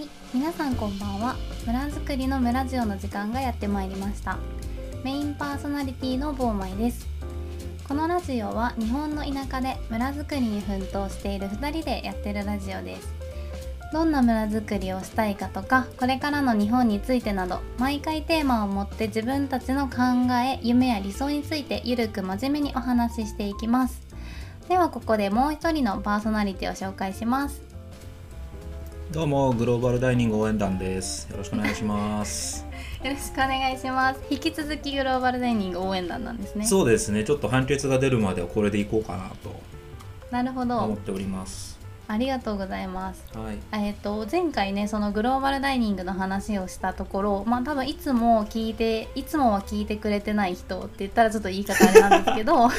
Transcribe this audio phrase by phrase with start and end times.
[0.00, 1.36] はい、皆さんこんばんは。
[1.66, 4.38] 村づくりの村ジオの時間がやってまいりました。
[5.04, 7.06] メインパーソナリティのボーマイです。
[7.86, 13.12] このラジオは日本の田舎で村づくりに奮闘している2人でやってるラジオです。
[13.92, 19.96] どんな村づくりをしたいかとか、これからの日本についてなど、毎回テーマを持って自分たちの考
[20.42, 24.00] え、夢や理想についてゆるく真面目にお話ししていきます。
[24.66, 27.69] ではここでもう一人のパーソナリティを紹介します。
[29.12, 31.28] どうもグローバルダイニング応援団です。
[31.32, 32.64] よろしくお願いします。
[33.02, 34.20] よろしくお願いします。
[34.30, 36.64] 引き続きグローバルダイニング応援団なんですね。
[36.64, 37.24] そうですね。
[37.24, 39.60] ちょっと判決が出るまではこれでいこうかなと
[40.30, 40.78] なるほど。
[40.78, 41.80] 思っております。
[42.06, 43.24] ありがとうございます。
[43.36, 43.58] はい。
[43.72, 52.68] えっ、と前回ねそのグローバルダイニングの話をしたところ、まあ多分いつも聞いていつもは聞いてくれてない人って言ったらちょっと言い方あれなんですけど、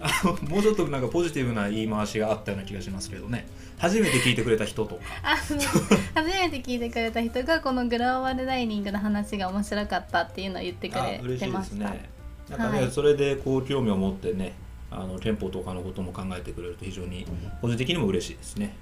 [0.48, 3.46] もうちょっとなんかポジティブな言い回しがあったような気がしますけどね。
[3.78, 5.00] 初めて聞いてくれた人とか。
[5.36, 11.74] 初めて聞いてくれた人がこのグローバルダイニングの話が面白かったっていうのを言ってくれてました。
[11.76, 12.08] すね。
[12.48, 14.54] なんかね、はいそれでこう興味を持ってね、
[14.90, 17.26] あの店舗とかのことも考えてくれると非常に
[17.60, 18.74] 個人的にも嬉しいですね。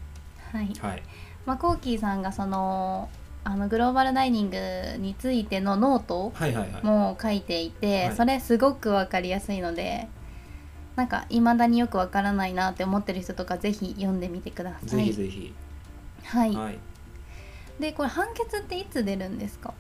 [0.52, 0.70] はい。
[0.80, 1.02] はい。
[1.46, 3.08] まあコーキーさんがその
[3.42, 4.56] あのグローバルダイニング
[4.98, 6.84] についてのノートはいはいはい。
[6.84, 10.08] も書いていて、はいそれすごくわかりやすいので
[10.96, 15.54] なんか未だによくわからないなって思ってる人とかぜひ読んでみてくださぜいひぜひ。
[16.24, 16.78] はい、はい。
[17.80, 19.74] でこれ判決っていつ出るんですか？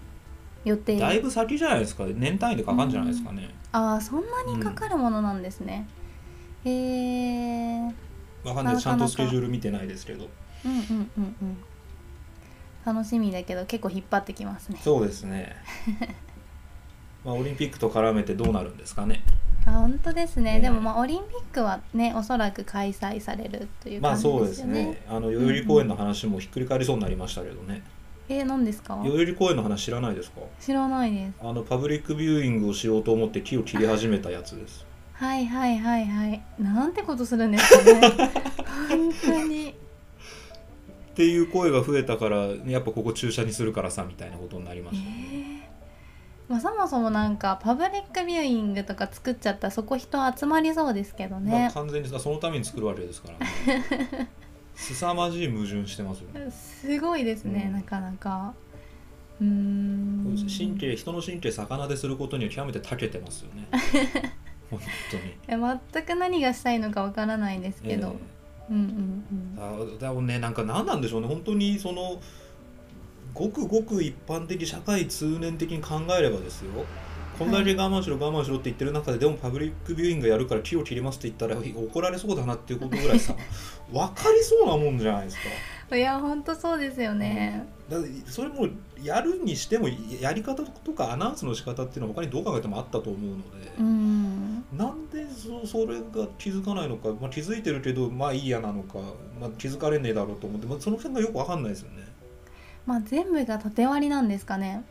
[0.64, 2.04] 予定だいぶ先じゃないですか。
[2.06, 3.54] 年単位でかかるんじゃないですかね。
[3.70, 5.86] ああそんなにかかるものなんですね、
[6.64, 7.94] へえ
[8.44, 8.78] わかんない。
[8.78, 10.28] ちゃんとスケジュール見てないですけど。
[10.64, 11.56] うんうんうんうん
[12.84, 15.56] 楽しみだけど結構引っ張ってきますねそうですね。
[17.24, 19.22] まあオリンピックと絡めてどうなるんですかね。
[19.66, 25.06] あ本当ですね、ねでもまあオリンピックはねおそらく開催されるという感じまあそうですすねね、。
[25.08, 27.82] あの代々木公園の話もひっくり返りそうになりましたけどね。
[28.28, 28.94] えー、何ですか？
[28.96, 30.40] 代々木公園の話知らないですか？
[30.60, 34.86] 知らないですあのパブリックビューイングをしようと思って木を切り始めたやつです。
[35.12, 38.00] はいはいはいはいなんてことするんですかね
[38.88, 45.08] 本当にっていう声が増えたから、やっぱここ駐車にするからさみたいなことになりまえした。
[45.08, 45.33] ー
[46.48, 54.28] まあ、そもそもなんかパブリックビューイングとか作っちゃったらそこ人集まりそうですけどまあね、完全にそのために作るわけですからね。
[54.74, 56.50] 凄まじい矛盾してますよね。
[56.50, 58.54] すごいですね、うんなかなか
[59.40, 63.68] うーん神経人の神経逆なですることには極めて長けてますよね。
[64.70, 64.80] 本
[65.10, 65.34] 当に。
[65.48, 68.14] え全く何がしたいのかわからないですけど、うん
[68.70, 72.20] うんうんあだもねなんか何なんでしょうね本当にその
[73.34, 76.70] ごくごく一般的社会通念的に考えればですよ。
[77.38, 83.34] こんだけ我慢しろ我慢しろって言ってる中ででもパブリックビューイングやるから木を切りますって言ったら怒られそうだなっていうことぐらいさ
[83.92, 85.36] 分かりそうなもんじゃないです
[85.90, 85.96] か。
[85.96, 88.66] いや本当そうですよね、だってそれも
[89.02, 89.88] やるにしても
[90.20, 94.64] やり方とかアナウンスの仕方っていうのは他にどう考えてもあったと思うので、うん。
[94.76, 98.98] なんでそそれが気づかないのか、まあ、気づいてるけどまあいいやなのか、
[99.38, 102.03] まあ、気づかれねえだろうと思って、まあ、その辺がよくわかんないですよね。
[102.86, 104.84] まあ全部が縦割りなんですかね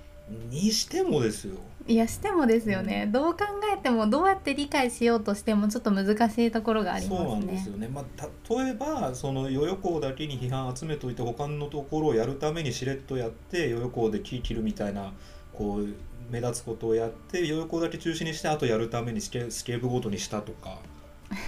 [0.49, 1.57] にしてもですよ。
[1.85, 3.43] いやしてもですよね、どう考
[3.73, 7.89] えてもどうやって理解しようとしてもちょっと難しいところがありますねそうなんですよね。
[7.89, 15.11] まあ、例えばその代々木だけに批判集めといて他のところをやるためにしれっとやって代々木で木切るみたいな
[15.51, 15.87] こう
[16.31, 20.79] 目立つことをやって代々木だけ中止にしてあとやるためにスケスケープごとにしたとか。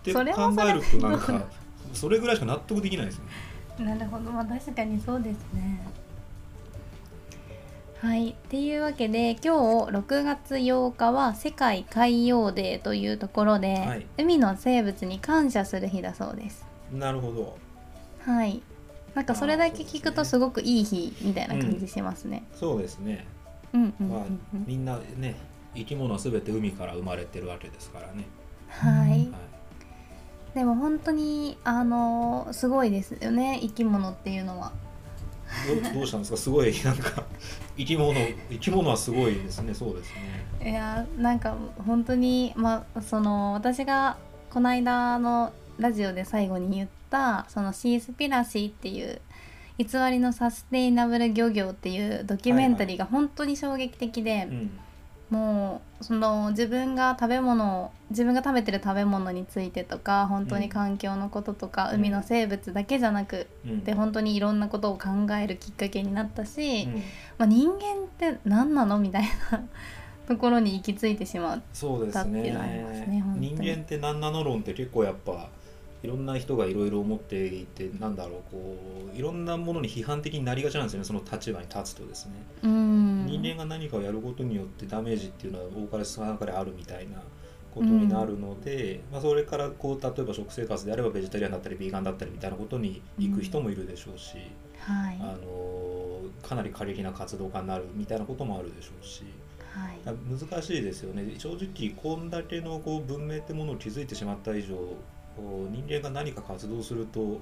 [0.00, 1.44] って考えるとなんか
[1.92, 3.49] それぐらいしか納得できないですよね。
[3.84, 4.30] なるほど。
[4.30, 5.80] まあ確かにそうですね。
[8.00, 8.30] はい。
[8.30, 14.06] っていうわけで今日6月8日は世界海洋デーというところで、はい。
[14.18, 16.66] 海の生物に感謝する日だそうです。
[16.92, 17.58] なるほど。
[18.24, 18.62] はい。
[19.14, 23.26] なんかそれだけ聞くとすごくいい日みたいな感じしますね、そうですね。
[23.72, 24.22] うん、うんうんまあう
[24.56, 25.34] んみんなね
[25.74, 28.24] 生き物は全て海から生まれてるわけですからね。
[28.68, 29.10] はい。
[29.10, 29.28] はい
[30.54, 34.72] でも本当にあのすごいですよね生き物っていうのは。
[35.66, 36.36] どどうしたんですか？
[36.36, 37.24] すごいなんか
[37.76, 38.14] 生き物
[38.50, 39.74] 生き物はすごいですね。
[39.74, 40.12] そうです
[40.60, 40.70] ね。
[40.70, 41.56] いやなんか
[41.86, 44.16] 本当にまあその私が
[44.50, 49.20] この間のラジオで最後に言ったそのシースピラシーっていう
[49.78, 54.70] 偽りのサステイナブル漁業っていうドキュメンタリーが本当に衝撃的で、うん
[55.30, 61.94] もうその自分が食べ物を自分が食べてる食べ物についてとか本当に環境のこととか、うん。
[62.00, 63.84] 海の生物だけじゃなくうん。
[63.84, 65.08] で本当にいろんなことを考
[65.40, 66.94] えるきっかけになったし、うん。
[67.38, 67.78] まあ、人間っ
[68.08, 69.22] て何なのみたい
[69.52, 69.62] な
[70.26, 73.20] ところに行き着いてしまうそうですだっていうねのはありますね。
[73.20, 73.50] 本当に。
[73.50, 75.48] 人間って何なの論って結構やっぱ
[76.02, 78.76] いろんな人がいろいろ思っていてなんだろうこ
[79.14, 81.04] ういろんなものに批判的になりがちなんですよね。
[81.04, 82.32] その立場に立つとですね、
[82.62, 83.26] うん。
[83.26, 87.22] 人間が何かをやることによってダメージっていうのは多かれ少なかれあるみたいな
[87.74, 94.36] ことになるので、まあ、それからこう例えば食生活であればベジタリアンだったりビーガンだったりみたいなことに行く人もいるでしょうし、
[94.78, 95.18] はい。
[95.20, 99.24] あのかなり過激な活動家になるみたいなこともあるでしょうし。
[99.72, 100.16] はい。
[100.28, 101.34] 難しいですよね。
[101.38, 104.76] 正直こんだけのこう文明ってものを築いてしまった以上
[105.40, 107.40] こう人間が何か活動すると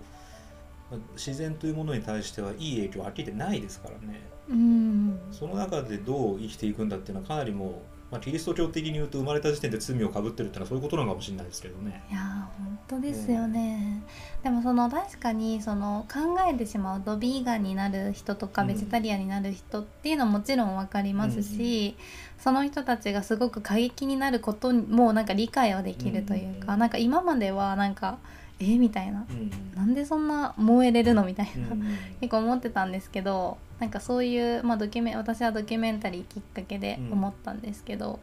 [0.91, 4.21] まあ自然というものに対してはいい影響はっきり言ってないですからね。
[4.49, 5.21] うん。
[5.31, 7.73] その中でどう生きていくんだっていうのはかなりもう、
[8.11, 12.03] まあ、キリスト教的に言うと生まれた時点で罪をかぶってるってのはそういうことなのかもしれないですけどね。
[12.11, 14.03] いやー本当ですよね、
[14.43, 16.21] でもその確かにその考
[16.51, 18.69] えてしまうとビーガンになる人とかうん。
[18.69, 21.97] ベジタリアンになる人っていうのはもちろん分かりますし、
[22.39, 26.79] その人たちがすごく過激になることもなんか理解はできるというか、うん。
[26.81, 28.19] なんか今まではなんか
[28.61, 29.27] えーみたいな。
[29.31, 29.51] うん。
[29.75, 31.83] なんでそんな燃えれるのみたいな、うん。
[32.21, 38.19] 結構思ってたんですけどなんかそういう、まあ、ドキュメ私はドキュメンタリーきっかけで思ったんですけど、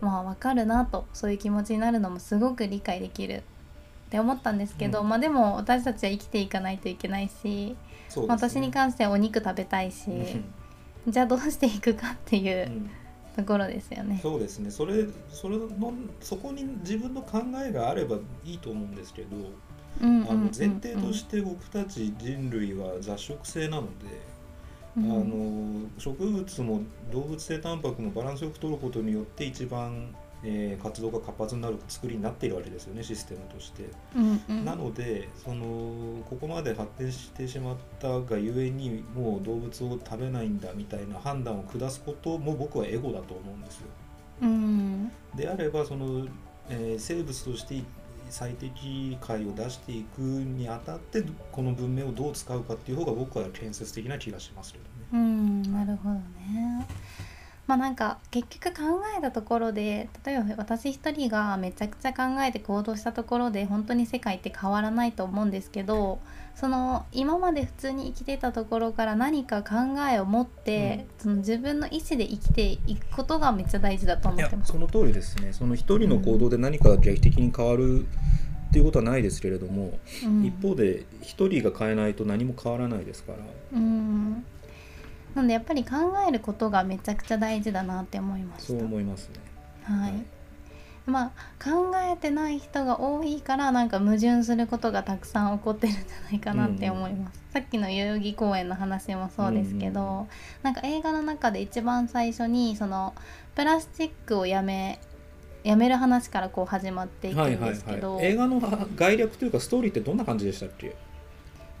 [0.00, 3.42] まあ分かるなとそういう気持ちになるのもすごく理解できる
[4.06, 5.08] って思ったんですけど、うん。
[5.08, 7.76] まあでも私たちは生きていかないといけないし、ね。
[8.28, 11.12] 私に関してはお肉食べたいし、うん。
[11.12, 12.90] じゃあどうしていくかっていううん。
[13.36, 14.20] ところですよね。
[14.22, 14.70] そうですね。
[14.70, 15.68] それそれの
[16.20, 19.54] そこに自分の考えがあればいいと思うんですけど、うんうんうんうん
[20.02, 20.04] あ
[20.34, 24.06] の前提として僕たち人類は雑食性なので、
[24.96, 26.82] うんあの植物も
[27.12, 30.14] 動物性タンパクもバランスよく取ることによって一番、
[30.44, 33.84] えー活動が活発になる作りになっているわけですよねシステムとして。
[34.14, 43.86] うんうんなのでそのここまで発展してしまったがゆえにもう動物を食べないんだみたいな判断を下すことも僕はエゴだと思うんですよ。
[44.42, 46.26] うんであればその、
[46.68, 47.82] えー生物として
[48.30, 51.22] 最適解を出していくにあたって
[51.52, 54.90] この文明をどう使うかっていう方が僕は建設的な気がしますけどね。
[55.12, 56.86] うんなるほどね。
[57.66, 66.18] まあなんか結局考えたところで例えば私一人がめちゃくちゃ考えて行動したところで本当に世界って変わらないと思うんですけど
[66.54, 69.74] その今まで普通に生きてたところから何か考
[70.10, 74.72] えを持って、その自分の意思で生きていくことがめっちゃ大事だと思ってます。
[74.72, 78.06] その通りですねその一人の行動で何かが劇的に変わる
[78.68, 83.38] っていうことはないですけれども、うん一方で一人が変えないと何も変わらないですから。
[83.72, 84.44] うん
[85.34, 85.96] なのでやっぱり考
[86.28, 88.68] えることがめちゃくちゃ大事だなって思いました。
[88.68, 89.40] そう思いますね。
[89.82, 90.24] はい、はい
[91.06, 100.26] まあ考えてない人が多いからなんか矛盾することがたくさん起こってるんじゃないかなって思います、さっきの代々木公園の話もそうですけど、うんうん
[100.62, 103.14] なんか映画の中で一番最初にその
[103.54, 104.98] プラスチックをやめ
[105.62, 108.60] やめる話からこう始まっていくんですけど、映画の
[108.96, 110.96] 概略というかストーリーってどんな感じでしたっけ？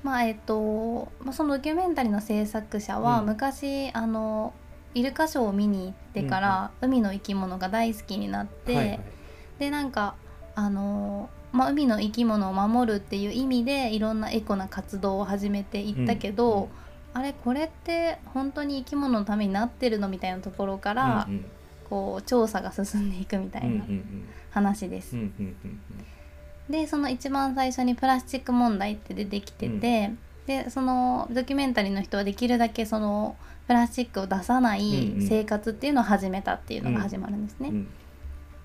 [0.02, 3.26] まあえっと、まあ、そのドキュメンタリーの制作者はうん。
[3.26, 4.52] 昔、あの
[4.92, 9.00] イルカショーを見に行ってから、海の生き物が大好きになって、はいはい
[9.58, 10.14] でなんか
[10.54, 16.68] あのまあ、海の生き物を守るっていう意味でいろんなエコな活動を始めていったけど、うん
[17.14, 21.44] あれこれって本当に生き物のためになってるのみたいなところから、うんうん。
[21.88, 23.84] こう調査が進んでいくみたいな
[24.50, 25.16] 話です。
[25.16, 25.56] うんうんうん
[26.68, 26.72] うん。
[26.72, 30.10] でその一番最初にプラスチック問題って出てきてて、
[30.46, 33.36] でそのドキュメンタリーの人はできるだけその
[33.68, 35.28] プラスチックを出さないうんうん。
[35.28, 37.68] 生活っていうのを始めたっていうのが始まるんですね。
[37.68, 37.88] うん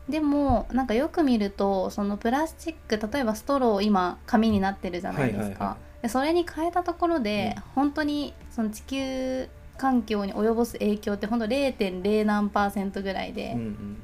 [0.10, 7.64] でもなんかよく見るとそのプラスチック例えばストロー今紙になってるじゃないですか、はいはいはでそれに変えたところで、うん。
[7.76, 13.98] 本当にその地球環境に及ぼす影響って本当0.0何パーセントぐらいで、うんうん。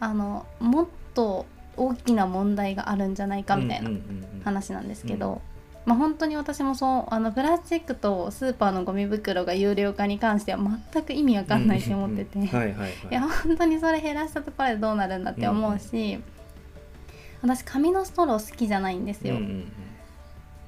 [0.00, 4.42] あのもっと大きな問題があるんじゃないかみたいなうんうんうんうん。
[4.44, 5.42] 話なんですけど、
[5.86, 10.58] まあ、本当に私もそうあのプラスチックとスーパーのゴミ袋が有料化に関しては
[10.92, 12.44] 全く意味わかんないって思ってて、い
[13.10, 16.18] や本当にそれ減らしたところでどうなるんだって思うし、
[17.40, 19.36] 私紙のストロー好きじゃないんですよ。
[19.36, 19.72] うんうん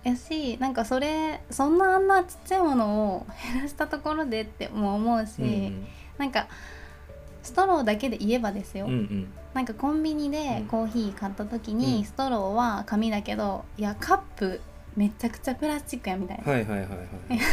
[0.04, 5.86] やしなんかそれそんなあんなちっちゃいものを減らしたところでっても思うし、うんうん。
[6.18, 6.46] なんか
[7.42, 9.28] ストローだけで言えばですよ、うんうん。
[9.54, 12.04] なんかコンビニでコーヒー買った時に、うん。
[12.04, 14.60] ストローは紙だけどいやカップ
[14.98, 16.98] めちゃくちゃプラスチックやみたいな、はいはいはいはい。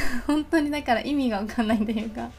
[0.26, 2.32] 本当にだから意味が分かんないというか。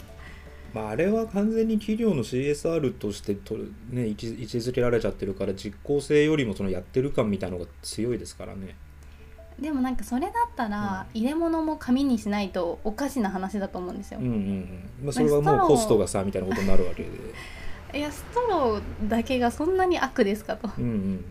[0.74, 3.56] まああれは完全に企業の CSR としてと、
[3.90, 8.74] ね、位置位置づけられちゃってるから実効性よりもそのやってる感みたいなのが強いですからね。
[9.60, 14.80] でもなんかそれだったら、入れ物も紙にしないとおかしな話だと思うんですよ、うんうんうん。
[15.04, 17.10] まあそれはもうコストがさみたいなことになるわけで。
[17.96, 21.22] いやストローだけがそんなに悪ですかとうんうんうん。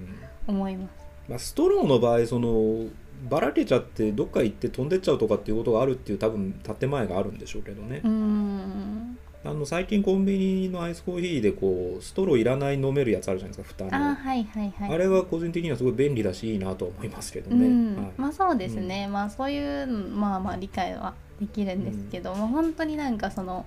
[0.48, 1.06] 思います。
[1.28, 2.88] まあ、ストローの場合その
[3.26, 9.18] ばらけちゃってどっか行って飛んでっちゃうとかっていうことがあるっていう多分建前があるんでしょうけどね、うん。
[9.44, 14.12] あの最近コンビニのアイスコーヒーでこうストローいらない飲めるやつあるじゃないですか蓋の。
[14.12, 14.94] あはいはいはい。
[14.94, 17.96] あれは個人的にはすごい便利だしいいなと思いますけどね、うん。
[17.96, 18.14] はい。
[18.18, 23.66] まあそうですね、まあそういうまあまあ理解はできるんですけども、本当になんかその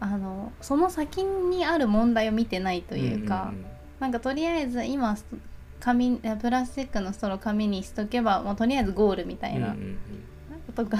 [0.00, 3.66] あのその先にある問題を見てないというか、んんん。
[4.00, 5.24] なんかとりあえず今ス
[5.86, 9.76] 紙えプラスチックのストロー紙にしとけばもうとりあえずゴールみたいな
[10.66, 10.98] ことが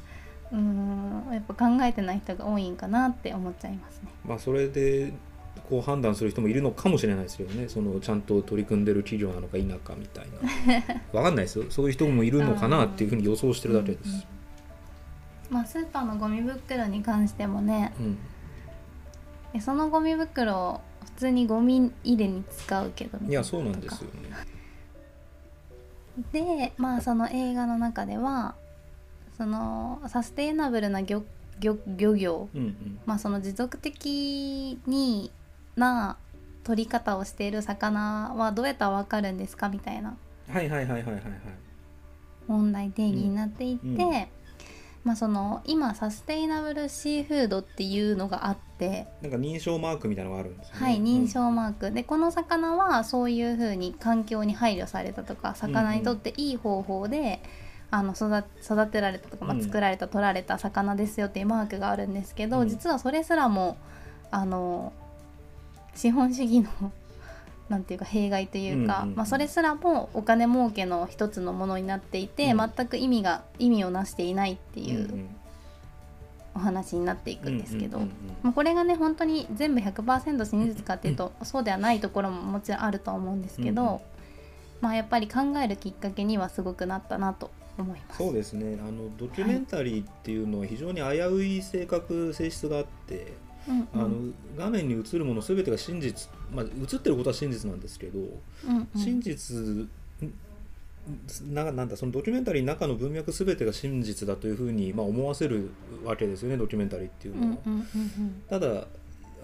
[0.50, 4.08] うんやっぱ考えてない人が多いんかなって思っちゃいますね。
[4.26, 5.12] まあそれで
[5.68, 7.68] こう判断する人もいるのかもしれないですけどね。
[7.68, 10.88] そのちゃんと取り組んでる企業なのか否かみたいな。
[11.12, 11.66] わかんないですよ。
[11.68, 14.22] そういう人もいるのかなっていうふうに予想してるだけです、うんうん
[15.50, 18.18] まあスーパーのゴミ袋に関してもねうん。
[19.52, 20.80] えそのゴミ袋
[21.22, 24.30] 通にゴミ入れに使うけどみたいいやそうなんですよね。
[26.32, 28.54] でまあその映画の中では
[29.38, 31.22] そのサステイナブルな漁
[31.58, 32.98] 漁漁業うんうん。
[33.06, 35.30] まあその持続的に
[35.76, 36.16] な
[36.64, 40.16] 取り方をしている魚はどうやったらわかるんですかみたいな
[40.48, 41.22] はいはいはいはいはいはい。
[42.46, 44.26] 問題定義になっていて、うんうん
[45.04, 50.80] まあその今サステイナブルシーフードっていうのがあって、なんか認証マークみたいなのがあるんですよね。
[50.80, 51.90] はい認証マーク。
[51.90, 57.42] でこの魚はそういうふうに環境に配慮されたとか魚にとっていい方法で、
[57.90, 59.62] あの育育てられたとか、まあ、うん。
[59.62, 62.68] 作られた、取られた魚ですよっていうマークがあるんですけど、うん。
[62.68, 63.76] 実はそれすらも
[64.30, 64.92] あの
[65.94, 66.70] 資本主義の
[67.72, 69.16] なんていうか弊害というか、うんうんうん。
[69.16, 72.58] まあ、それすらもお金儲けの一つのものになっていて、うん。
[72.58, 75.28] 全く意味が意味をなしていないってうんいう
[76.54, 77.96] お話になっていくんですけど。
[77.96, 84.00] うんうんうんまあ、これがね本当に全部100%真実かっていうと、そうではないところももちろんあるとは思うんですけど、うんうん。
[84.82, 88.18] まあやっぱり考えるきっかけにはすごくなったなと思います。
[88.18, 88.78] そうですね。
[88.86, 91.02] あのドキュメンタリーっていうのは非常に危
[91.34, 93.32] うい性格性質があって、
[93.68, 93.86] うんうん。
[93.94, 94.10] あの
[94.56, 98.22] 画面に映るもの全てが真実、まあ、映ってることは真実なんですけど、う
[98.72, 98.88] んうん。
[98.94, 99.88] 真実ん
[101.52, 105.70] ななんだそのドキュメンタリーの中の文脈全てが真実だというふうに、まあ、思わせる
[106.04, 107.58] わけですよねドキュメンタリーっていうのは。
[107.66, 108.86] うんうんうんただ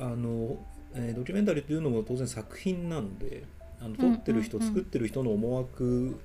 [0.01, 3.43] あの、えードキュメンタリーというのも当然作品なので
[3.81, 4.63] あの撮ってる人、うん。
[4.63, 6.17] うんうん作ってる人の思惑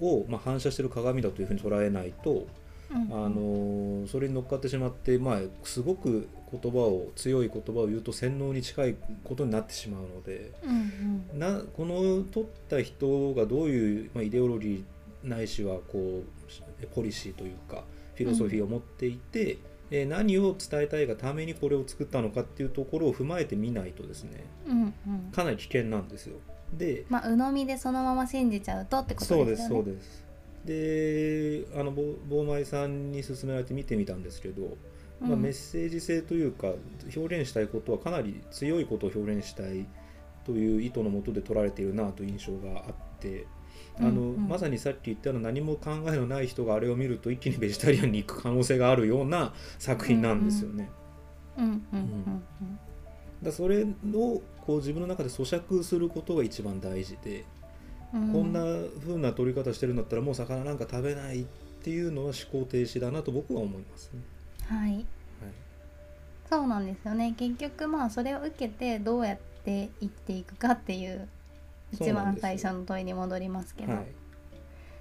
[0.00, 2.46] を、まあ、反射してる鏡だというふうに捉えないと、うんうん
[2.94, 17.84] あのそれに乗っかってしまって、まあ、すごく言葉を強い言葉を言うと洗脳に近いことになってしまうのでうんうんなこの撮った人がどういう、まあ、イデオロギーないしはこうポリシーというか
[18.14, 19.58] フィロソフィーを持っていて、
[19.90, 26.36] えー何を伝えたいがためにこれを作ったのかっていうところを踏まえてみないとですねうんうんかなり危険なんですよ。
[26.72, 29.56] でまあ鵜呑みでそのまま信じちゃうとってことそうでよね。
[29.56, 30.23] ですすそうです。
[30.64, 34.76] であのぼ坊前さんに勧められて見てみたんですけど、
[35.20, 35.28] うん。
[35.28, 36.72] まあ、メッセージ性というか
[37.14, 39.86] 表現したいことはかなり強いことを表現したい
[40.44, 43.46] という意図のもとで取られているなという印象があって
[43.98, 44.48] あの、うんうん。
[44.48, 50.90] まさにさっき言ったような何も考えのない人があれを見ると一気にベジタリアンに行く可能性があるような作品なんですよね。
[53.42, 57.44] だそれをこう自分の中で咀嚼することが一番大事で、うん
[58.14, 58.60] こんな
[59.00, 61.44] 風な取り方してるんだったらもう魚なんか食べないっ
[61.82, 64.20] ていうのは思考停止だなと僕は思いますね。
[64.68, 64.90] はい。
[64.92, 65.04] はい。
[66.48, 67.34] そうなんですよね。
[67.36, 71.28] 結局まあそれを受けてどうやって生きていくかっていう
[71.92, 74.06] 一番最初の問いに戻りますけど、はい、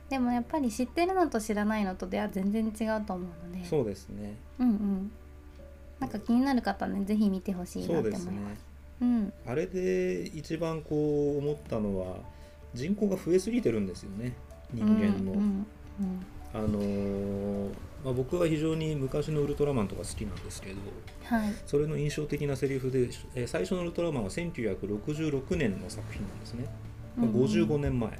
[0.09, 3.63] でもやっぱり知ってるのと知らないのとでは全然違うと思うので。
[3.67, 4.35] そうですね。
[4.59, 5.11] うんうん。
[5.99, 8.31] なんか気になる方はねぜひ見てほしいなってそうですね。
[8.31, 8.65] 思います。
[9.01, 9.33] うん。
[9.45, 12.17] あれで一番こう思ったのは
[12.73, 14.33] 人口が増えすぎてるんですよね
[14.73, 15.33] 人間の。
[15.33, 15.39] うん
[15.99, 16.25] うん
[16.55, 17.69] あのー
[18.05, 20.75] まあ、僕は非常に昔のウルトラマンとか好きなんですけど
[21.23, 21.53] はい。
[21.65, 26.65] それの印象的なセリフで、えー最初のウルトラマンは1966年の作品なんですね、
[27.17, 27.35] まあうん。
[27.35, 28.19] うん55年前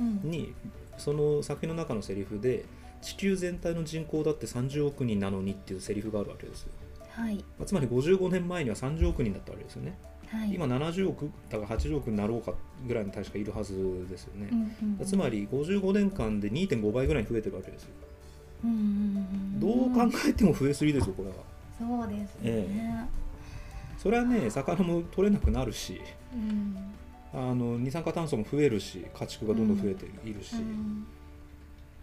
[0.00, 0.20] うん。
[0.30, 0.54] に
[0.96, 2.64] その作品の中のセリフで
[3.02, 6.70] 地球全体の人口だって30億人なのにっていうセリフがあるわけですよ、
[7.10, 7.36] はい。
[7.36, 10.54] まあつまり55年前には30億人だったわけですよねはい。
[10.54, 12.52] 今70億だから80億になろうか
[12.86, 14.48] ぐらいの確かいるはずですよね。
[14.50, 15.06] う、んうんうん。
[15.06, 17.90] つまり55年間で2.5倍ぐらいに増えてるわけですよ。
[18.64, 18.80] うんうんう
[19.56, 21.36] んどう考えても増えすぎですよこれは。
[21.78, 23.04] そうですね、え
[23.98, 26.00] それはね魚も取れなくなるし
[26.32, 26.76] うん。
[27.34, 31.06] あの二酸化炭素も増えるし家畜がどんどん増えているし、うん。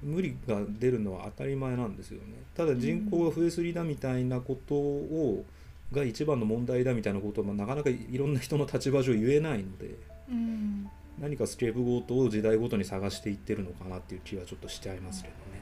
[0.04, 2.44] 無理が出るのは当たり前なんですよね。
[2.56, 5.46] ただ人口が増えすぎだみたいなことを
[5.92, 9.98] が一番の問題だみたいなことは、まあなかなかいろんな人の立場上言えないので
[10.30, 10.90] うん。
[11.20, 15.62] 何かスケープゴートを時代ごとに探していってるのかなっていう気はちょっとしてありますけどね。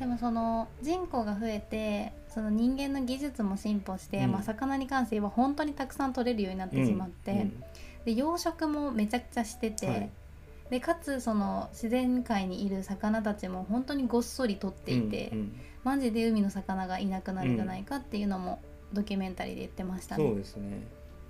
[0.00, 4.32] でもその人口が増えてその人間の技術も進歩して、うん。
[4.32, 7.62] まあ、魚に関して言えば本当にたくさん取れるようになってしまって、うん。
[8.04, 10.10] で養殖もめちゃくちゃしてて、はい。
[10.70, 18.60] でかつその自然界にいる魚たちも本当にごっそり取っていて、うんうんマジで海の魚がいなくなるんじゃないかっていうのも
[18.92, 20.26] ドキュメンタリーで言ってましたね。
[20.26, 20.82] そうですね。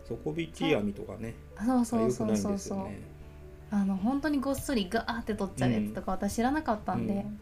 [0.09, 1.35] 底引き網とかね。
[1.57, 2.59] あそうそうそうそう。
[2.59, 3.03] そう、ね。
[3.71, 7.39] あの本当にごっそりガーって取っちゃうやつとか私知らなかったんで、うん。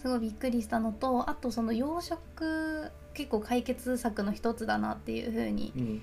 [0.00, 6.02] すごいびっくりしたのとあとその養殖結構解決策の一つだなっていうふうにうん。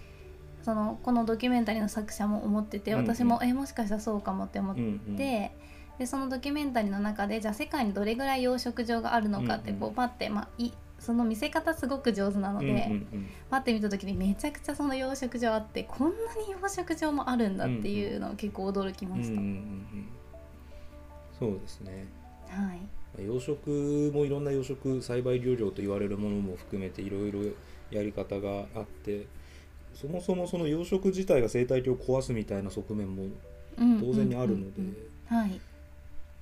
[0.61, 3.05] そのこのドキュメンタリーの作者も思っててうんうん。
[3.07, 5.66] 私も、えもしかしたらそうかもって思って、うんうん
[5.99, 19.29] でそのドキュメンタリーの中でじゃあ世界にどれぐらい養殖場があるのかってうんうんこうパッて、まあ、いその見せ方すごく上手なので、うんうんパッて見た時にめちゃくちゃその養殖場あってこんなに養殖場もあるんだっていうのを結構驚きました。
[19.29, 20.09] うんうんうんうん。
[21.39, 22.07] そうですね。
[22.49, 23.23] はい。
[23.23, 27.39] 養殖もいろんな養殖栽培漁業と言われるものも含めていろいろ
[27.89, 29.27] やり方があって
[29.93, 33.27] そもそもその養殖自体が生態系を壊すみたいな側面も
[33.77, 34.81] 当然にあるので、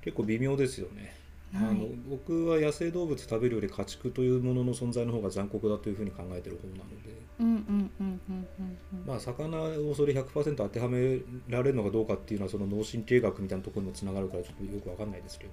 [0.06, 1.16] 結構微妙ですよね。
[1.52, 1.76] あのはい
[2.08, 7.10] 僕は野生動物食べるより家畜というものの存在の方が残酷だというふうに考えてる方なので、
[7.40, 9.06] うんうんうんうんうんうん。
[9.06, 15.50] まあ、魚をそれ100%当てはめられるのかどうかっていうのはその脳神経学みたいなところにもつながるからちょっとよくわかんないですけど。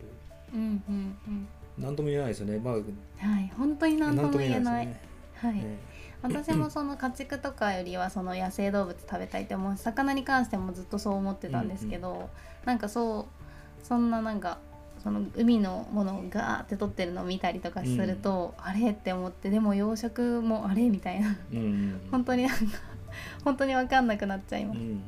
[0.53, 1.47] うんうんうん。
[1.79, 2.59] 何とも言えないですよね。
[2.59, 3.51] まあはい。
[3.57, 4.87] 本当に何とも言えない。
[5.35, 5.79] はい、ね
[6.21, 9.75] 私もその家畜とかよりはその野生動物食べたいって思う。
[9.75, 12.29] し魚に関してもずっとそう思ってたんですけど、
[12.65, 13.42] なんかそう
[13.83, 14.57] そんななんか
[15.03, 22.63] その海のものをガーって取ってるのを見たりとかすると、あれって思ってでも養殖もあれみたいなうんうん本当になんか
[23.43, 24.79] 本当に分かんなくなっちゃいます。
[24.79, 25.03] うん、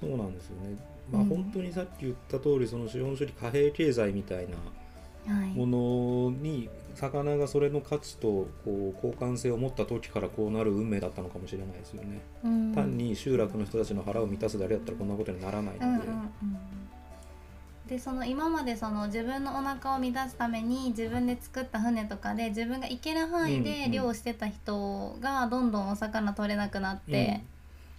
[0.00, 0.76] そうなんですよね。
[1.10, 12.20] まあ、うん本当にさっき言った通りその資本主義貨幣経済みたいなはいものに魚がそれの価値とこう交換性を持った時からこうなる運命だったのかもしれないですよね。
[12.44, 15.84] うん単に集落の人たちの腹を満たすだけだったらこんなことにならないので。
[15.84, 16.83] うんうんうん
[17.88, 23.64] でその今までその自分のお腹を満たすために自分で作った船とかで自分が行ける範囲うんうん。
[23.64, 27.42] で漁をしてた人がどんどんお魚取れなくなって、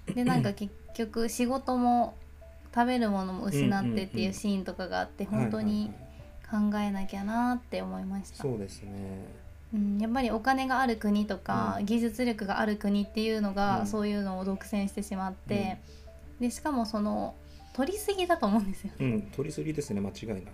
[0.08, 2.15] でなんか結局仕事も
[2.74, 5.93] 食べるものも失ってっていうシーンとかがあって本当に
[6.50, 9.28] 考えなきゃなって思いました、そうですね。
[9.74, 11.86] うん、やっぱりお金がある国とか、うん。
[11.86, 13.88] 技術力がある国っていうのが、うん。
[13.88, 15.78] そういうのを独占してしまって、
[16.39, 17.36] でしかもその
[17.75, 18.95] 取りすぎだと思うんですよね。
[19.01, 20.45] うん、取りすぎですね間違いなく。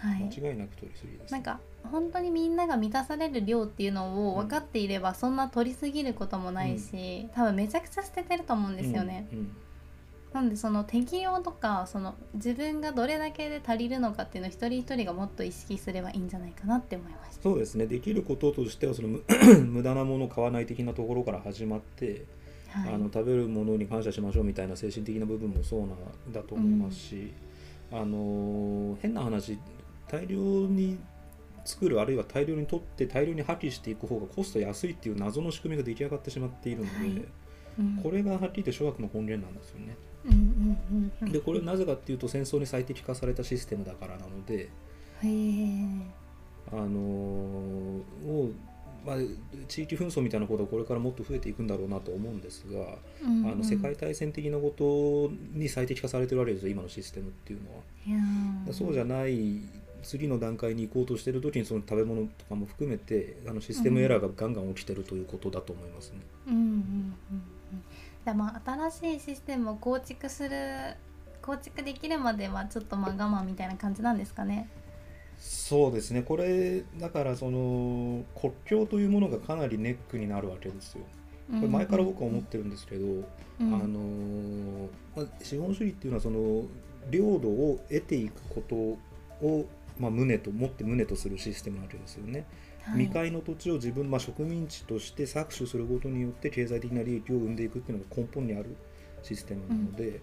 [0.00, 1.30] はい、間違いなく取りすぎです。
[1.30, 9.28] なんか本当にみんなが満たされる量っていうのを分かっていればそんな取りすぎることもないし、多分めちゃくちゃ捨ててると思うんですよね。
[9.30, 9.56] うんうん
[10.32, 17.42] なんでその適用とかその自分がどれだけで足りるのかっていうのを一人一人がもっと意識すればいいんじゃないかなって思いました。
[17.42, 19.24] そうですねできることとしてはその無
[19.66, 22.26] 無駄なものを買わない的なところから始まって、
[22.70, 25.88] はい、あの食べるものに感謝しましょうみたいな精神的な部分もそうなん
[26.32, 27.32] だと思いますし、
[27.92, 29.58] あの変な話
[30.08, 30.98] 大量に
[31.64, 37.24] 作るあるいは大量に取って大量に破棄していく方がコスト安いっていう謎の仕組みが出来上がってしまっているので、はい。
[37.78, 39.96] うん、これがはっきり言って諸悪の根源なんですよね。
[40.24, 41.12] うんうんうん。
[41.22, 44.70] うん、でこれなぜかっていうと戦争に最適化されたシステムだからなので、
[46.72, 48.00] あの
[49.04, 49.16] まあ、
[49.68, 58.72] 地域紛争みたいなことはこれからもっと増えていくんだろうなと思うんですが、うんうんあの世界大戦的なことに最適化されてるわけですよ今のシステムっていうのは。
[58.72, 59.62] そうじゃない
[60.02, 66.18] 次の段階に行こうとしてる時にその食べ物とかも含めてあのシステムエラーがガンガン起きてるということだと思いますね。
[66.48, 67.14] うんうんうんうん
[68.22, 70.50] 新しいシステムを構築する
[71.42, 74.68] 構築できるまではちょっとまあ我慢みたいな感じなんですかね。
[75.40, 76.22] そうですね。
[76.22, 81.00] これだからその国境というものがかなりネックになるわけですよ。
[81.50, 83.74] これ前から僕は思ってるんですけど、うん。
[83.74, 86.64] あのまあ、資本主義っていうのはその
[87.10, 88.76] 領土を得ていくこと
[89.44, 89.66] を、
[89.98, 92.46] まあ、旨と持って旨とするシステムなわけですよね。
[92.82, 93.04] はい。
[93.04, 98.76] 未開の土地を自分、まあ、植民地として搾取することによって経済的な利益を生んでいくっていうのが根本にある
[99.22, 100.20] システムなので、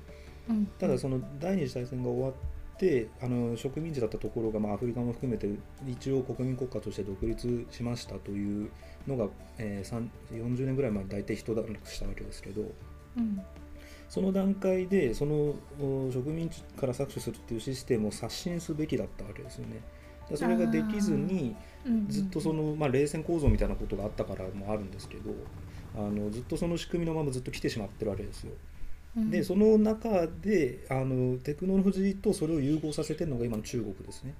[0.48, 0.68] うん。
[0.80, 2.34] ただその第二次大戦が終わっ
[2.78, 5.50] てあの植民地だったところが、まあ、アフリカも含めて
[5.88, 8.72] 一応国民国家として独立しましたという
[9.08, 12.62] のが、えー、3 40年ぐらい前に大体一段落したわけですけど
[13.18, 13.42] うん
[14.10, 19.82] その段階でそのお植民地から搾取するっていうシステムを刷新すべきだったわけですよね。
[20.30, 25.32] でそれができずにうんずっとその、まあ、冷戦構造みたいなことがあったからもあるんですけど
[25.96, 28.54] あのずっとその仕組みのままずっと来てしまってるわけですよ。
[29.18, 29.32] うん。
[29.32, 34.36] でその中であのテクノロジーとそれを融合させてるのが今の中国ですね。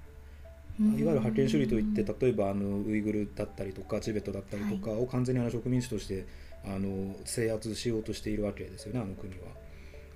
[0.80, 6.24] いわゆる覇権主義といって例えばあのウイグルだったりとかチベットだったりとかを完全にあの植民地として
[6.64, 9.38] あの制圧しようとしているわけですよねあの国は。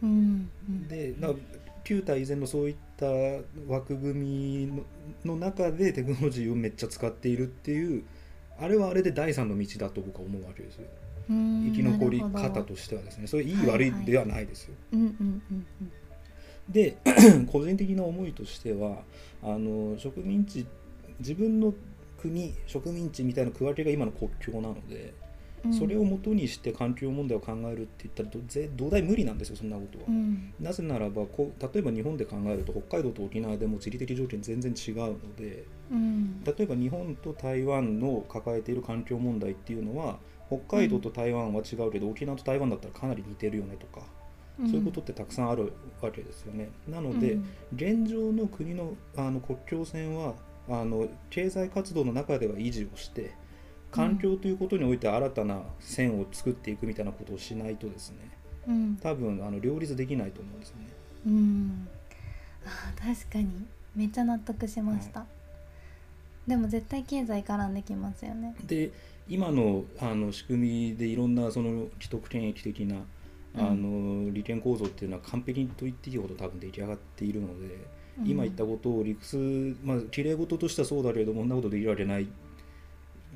[0.05, 0.51] うん。
[0.69, 0.89] うん。
[0.89, 1.15] で
[1.83, 3.07] 旧態依然のそういった
[3.67, 4.85] 枠組みの
[5.25, 8.05] の中でテクノロジーをめっちゃ使っているっていう
[8.61, 10.85] あれはあれで第三の道だと僕は思うわけですよ。
[10.87, 11.12] うん
[11.65, 14.75] 生き残り方としてはですねそれいい悪いではないですよ。
[16.69, 16.97] で
[17.51, 19.03] 個人的な思いとしては
[19.43, 20.67] あの植民地
[21.19, 21.75] 自分の
[22.21, 25.13] 国植民地みたいな区分けが今の国境なので、
[25.65, 25.75] うん。
[25.75, 30.05] それをもとにして環境問題を考えるって言ったらどぜどうだい無理なんですよそんなことは。
[30.09, 30.55] うん。
[30.61, 36.45] なぜならばこう例えば日本で考えると北海道と沖縄でも地理的条件全然違うのでうん。
[36.45, 40.19] 例えば日本と台湾の抱えている環境問題っていうのは
[40.61, 44.07] 北海道と台湾は違うけど、沖縄と台湾だったらかなり似てるよねとか、
[44.59, 46.71] そういうことってたくさんあるわけですよね。
[46.89, 47.45] なので、うん。
[47.75, 50.35] 現状の国のあの国境線は
[50.69, 53.35] あの経済活動の中では維持をして
[53.91, 58.17] 環境ということにおいて新たな線を作っていくみたいなことをしないとですね
[58.69, 58.97] うん。
[59.03, 60.89] 多分あの両立できないと思うんですよね。
[61.27, 61.89] うん。
[62.97, 63.67] 確かに。
[63.95, 65.27] めっちゃ納得しました、
[66.47, 68.55] でも絶対経済絡んできますよね。
[68.65, 68.91] で
[69.29, 72.97] 今のあの仕組みでいろんなその既得権益的な
[73.57, 77.77] あの利権構造っていうのは完璧と言っていいほど多分出来上がっているので、
[78.25, 82.29] 今言ったことを理屈まあきれい事としてはそうだけれどもこんなことできるわけない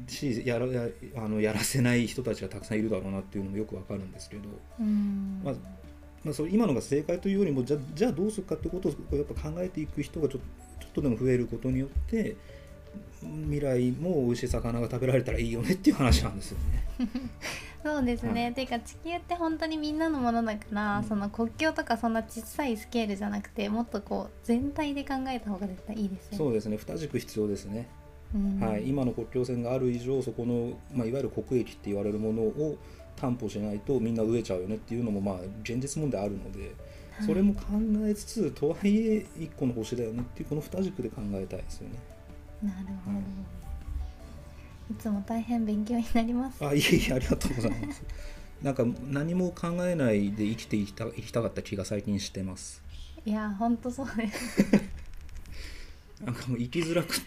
[0.08, 4.42] しやらやあのやらせない人たちがたくさんいるだろうなっていうのもよくわかるんですけど、
[4.80, 5.40] うん。
[5.44, 5.54] まあ
[6.24, 10.38] まあ、それ今のが正解というよりもじゃじゃあどうするかってことをやっぱ考えていく人がちょ
[10.80, 12.36] ちょっとでも増えることによって
[13.20, 17.08] 未来も美味しい魚が食べられたらいいよねっていう話なんですよね。
[17.84, 18.54] そうですね、はい。
[18.54, 21.04] ていうか地球って本当にみんなのものだから、うん。
[21.04, 26.76] その国境とかそんな小さいスケールじゃなくてもっとこう全体で考えた方が絶対いいですよそうですね。
[26.76, 27.86] 二軸必要ですね。
[28.34, 28.60] うん。
[28.60, 32.76] はい、今の国境線がある以上そこの、まあ、いわゆる国益って言われるものを
[33.16, 36.74] 担保しないとみんな飢えちゃうよねっていうのもまあ現実問題あるので
[37.24, 37.62] それも考
[38.04, 41.98] えつつとはいえ一個の星だよねっていうこの二軸で考えたいですよね。
[42.62, 43.24] なるほど、はい
[44.88, 46.64] いつも大変勉強になります。
[46.64, 48.04] あいえいえありがとうございます。
[48.62, 52.80] なんか何も考えないで生きていきた生きたかった気が最近してます。
[53.24, 54.64] いや本当そうです、
[56.24, 57.24] なんかもう生きづらくって。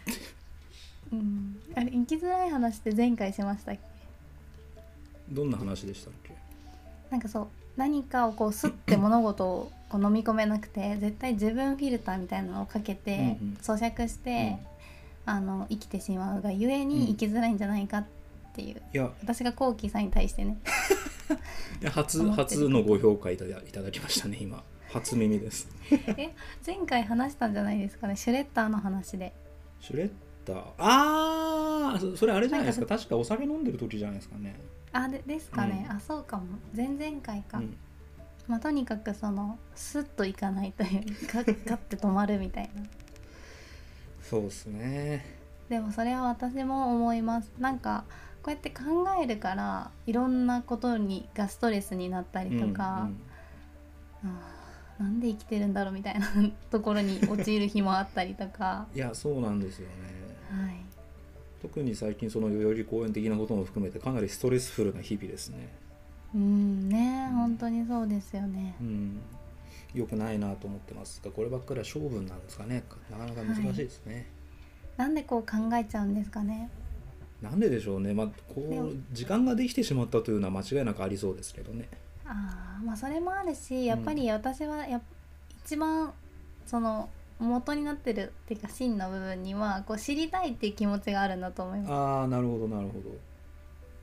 [1.11, 3.81] うん、あれ生きづらい話って前回しましたっけ？
[5.29, 6.33] どんな話でしたっけ？
[7.11, 14.57] なんかそう何かをこうスッて物事をこう飲み込めなくて絶対自分フィルターみたいなのをかけてうんうん咀嚼して、
[15.29, 16.89] あの生きてしまうがゆえうん。
[16.89, 18.05] に生きづらいんじゃないかっ
[18.53, 19.11] ていう、いや。
[19.21, 20.57] 私がコウキさんに対してね。
[21.91, 24.63] 初初のご評価いただいただきましたね今。
[24.91, 25.67] 初耳です。
[26.17, 26.33] え
[26.65, 28.15] 前回話したんじゃないですかね？
[28.15, 29.33] シュレッダーの話で。
[29.79, 30.11] シュレッ
[30.45, 30.59] ダー？
[30.77, 32.87] ああそそれあれじゃないですか？
[32.97, 34.55] 確かお酒飲んでる時じゃないですかね。
[34.91, 35.95] あでですかね、うん。
[35.95, 36.45] あそうかも。
[36.75, 37.77] 前々回か、うん。
[38.47, 42.81] まあとにかくそのスッといかないというか ガッて止まるみたいな
[44.29, 45.25] そうですね。
[45.69, 48.03] でもそれは私も思いますなんか
[48.41, 48.83] こうやって考
[49.21, 53.09] えるからいろんなことにがストレスになったりとか、
[54.23, 56.27] あーなんで生きてるんだろうみたいな
[56.71, 59.93] ところに陥る日もあったりとかいやそうなんですよね。
[60.51, 60.75] はい
[61.61, 65.69] 特に最近その代々木公園的なことも含めてかなりストレスフルな日々ですね。
[66.33, 69.19] うんね本当にそうですよねうん。
[69.93, 72.83] 良くないなと思ってますがこればっかりは勝負なんですかね。
[73.09, 74.27] なかなか難しいですね。
[74.97, 76.69] なんでこう考えちゃうんですかね。
[77.41, 81.87] なんででしょうね、まあ、こう時間ができてしまったというのは間違いなくありそうですけどね。
[82.25, 85.01] あーまあそれもあるしやっぱり私はやっ
[85.65, 86.13] 一番
[86.65, 91.93] その元になってるっていうか真の部分にはこう知りたいっていう気持ちがあるんだと思います。
[91.93, 93.15] ああなるほどなるほど。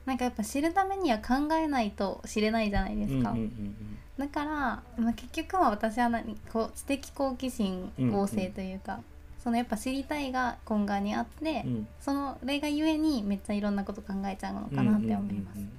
[0.05, 4.51] なんかやっぱ知るためには考えないと知れないじゃないですか、うんうんうんだから、
[4.97, 8.99] まあ、結局は私は何こう知的好奇心旺盛というか、
[9.43, 11.73] そのやっぱ知りたいが根幹にあって、うん。
[11.75, 15.69] うんその例がゆえにめっちゃいろんなこと考えちゃうのかなって思います、うんうんうんうん。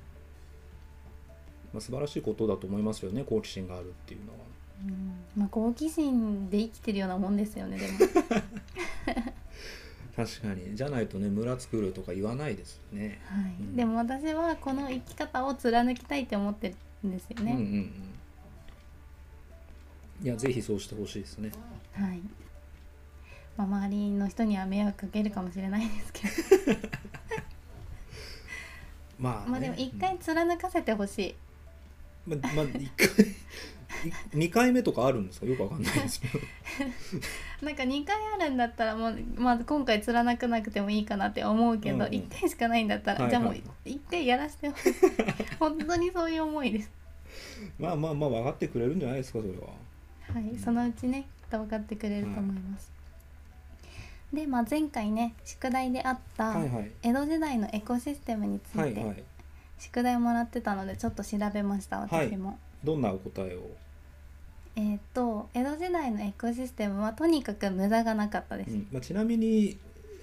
[1.75, 4.39] まあ、素晴らしいことだと思いますよね好奇心があるっていうのは。
[4.87, 5.13] うん。
[5.37, 7.99] まあ好奇心で生きてるようなもんですよねでも。
[10.17, 10.75] 確かに。
[10.75, 13.21] じゃないとね村作るとか言わないですよね。
[13.27, 13.77] はい、うん。
[13.77, 17.93] でも私はこの生き方を貫きたいって思ってるんですよね、うんうんうん。
[20.23, 21.51] いやぜひそうしてほしいですね。
[21.93, 22.21] はい、
[23.57, 26.79] まあ、周りの人には迷惑かけるかもしれないですけど。
[29.19, 31.35] まあ、ね、まあでも一回貫かせてほしい、
[32.27, 33.09] まあ、まあ、一回
[34.33, 35.47] 2回目とかあるんですか？
[35.47, 36.39] よくわかんないですけど。
[37.67, 42.09] なんか2回あるんだったらもう、まあ、今回貫くなくてもいいかなって思うけど、うんうん。
[42.11, 44.95] 1回しかないんだったら、はいじゃあもうはい1回やらせてほしい。
[45.59, 46.91] 本当にそういう思いです。
[47.79, 49.69] まあまあまあ分かってくれるんじゃないですかそれは
[50.35, 52.93] はい、そのうちねきっと分かってくれると思います、
[54.33, 56.91] で、まあ、前回ね宿題であったはいはい。
[57.03, 59.23] 江戸時代のエコシステムについてはいはい。
[59.79, 62.31] 宿題をもらってたのでちょっと調べましたはい。
[62.31, 63.71] 私も、どんなお答えを？
[64.77, 68.87] えーっと江戸時代のエコシステムはとにかく無駄がなかったです、うん。
[68.93, 69.79] まあ、ちなみに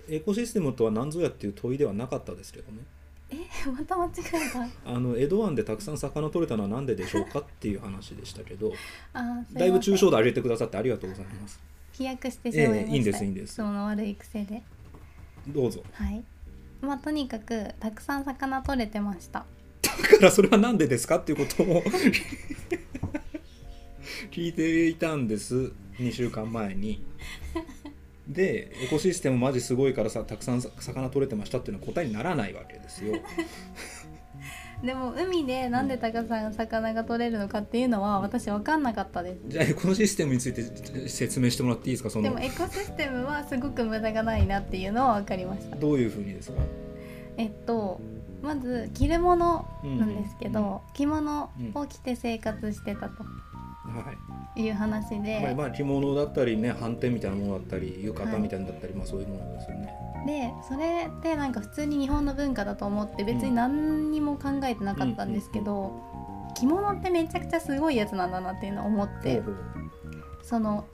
[0.07, 2.79] エコシステムとは何ぞやっていう問いではなかったですけどね
[3.35, 4.91] えまた間違えた。
[4.91, 8.71] あの江戸湾でたくさん魚取れたのは何ででしょうかっていう話でしたけど
[9.13, 11.59] あだいぶ抽象度上げてくださってありがとうございます。
[11.93, 13.55] 飛躍してしまいました、ええいいんですいいんです。
[13.55, 14.61] その悪い癖で。
[15.47, 15.83] どうぞ。
[15.93, 16.23] はい。
[16.81, 19.45] まあとにかくたくさん魚取れてました。
[19.81, 21.83] だからそれは何でですかっていうことを
[24.31, 25.71] 聞いていたんです。
[25.99, 27.01] 2週間前に
[28.27, 33.15] でエコシステムマジすごいからさたくさん魚取れてましたっていうのは答えにならないわけですよ。
[34.83, 39.37] でも海でなんでたくさん魚が取れるのかっていうのは私分かんなかったです。
[39.47, 42.09] じゃあエコシステムについて説明してもらっていいですか？
[42.09, 45.75] そのでもエコシステムはすごく無駄がないなっていうのは分かりました。
[45.77, 46.57] どういうふうにですか？
[47.37, 48.01] えっと
[48.43, 53.23] まず着るものなんですけど、うんうん着物を着て生活してたと。
[53.23, 53.29] は
[54.55, 54.61] い。
[54.61, 59.93] いう話で、まあ、まあ着物だったりね斑点みたいなものだったり浴はい衣みたいなのだったり、まあそういうものですよね。
[60.25, 66.01] でそれってなんか普通に日本の文化だと思って別に何にも考えてなかったんですけど、
[66.55, 69.43] 着物ってめちゃくちゃすごいやつなんだなっていうのを思って
[70.41, 70.85] その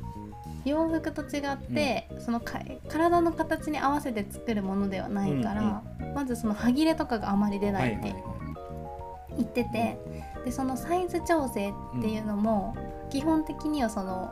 [0.65, 8.15] 洋服と違って、そのか体の形に合わせて作るものではないから、まずその歯切れとかがあまり出ないって
[9.38, 9.97] 言ってて、
[10.45, 12.75] でそのサイズ調整っていうのも
[13.10, 14.32] 基本的にはその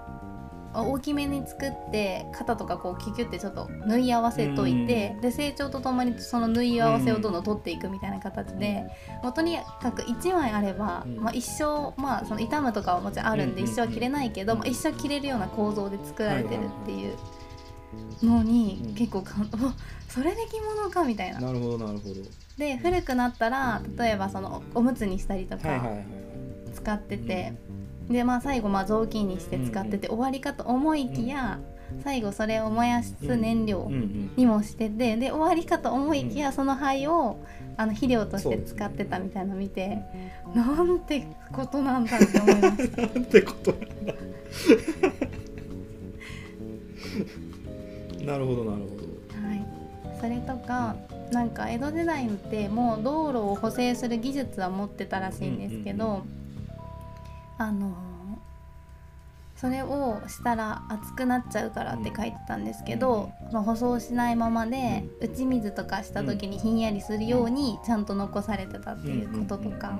[0.73, 8.85] 大きめに作って肩とかこうキュキュってちょっと縫い合わせといて、で成長とともにその縫い合わせをどんどん取っていくみたいな形で、
[9.23, 11.17] もうとにかく1枚あれば、うん。
[11.17, 17.38] まあ、一生まあその傷むとかはもちろんあるんでうん一生は着れないけど、うんまあ、一生着れるような構造で作られてるっていうのうん
[18.21, 19.57] に結構感動、
[20.07, 21.39] それで着物かみたいな。
[21.39, 22.15] なるほどなるほど。
[22.57, 25.81] で古くなったら例えばそのおむつにしたりとか。
[26.73, 27.53] 使ってて、
[28.09, 31.59] でまあ最後まあ雑巾にして使ってて終わりかと思いきや、
[32.03, 33.89] 最後それを燃やす燃料。
[34.35, 37.39] にもしててで終わりかと思いきやその灰を
[37.77, 40.01] あの肥料として使ってたみたいなのを見て、
[40.53, 43.01] なんてことなんだって思いました。
[43.07, 44.13] なんてことなんだ。
[48.29, 49.47] なるほどなるほど。
[49.47, 50.95] はい、それとか
[51.31, 56.39] なんか江戸時代ってもう道路を補正する技術は持ってたらしいんですけど、うんうん
[57.59, 57.93] あの
[59.57, 69.99] それをしたら熱くなっちゃうからって書いてたんですけど、まあ舗装しないままで打ち水とかした時にひんやりするようにちゃんと残されてたっていうこととか。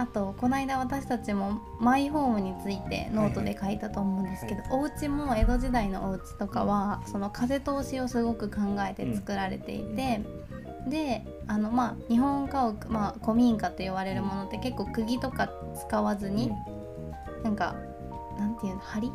[0.00, 10.22] あとこの間私たちもマイホームについてノートで書いたと思うんですけど、お家も江戸時代のお家とかはその風通しをすごく考えて作られていて、
[10.88, 15.50] であのまあ日本家屋、まあ、古民家と言われるものって結構釘とか
[15.86, 16.50] 使わずに、
[17.44, 17.76] なんか
[18.38, 19.12] なんていうの梁？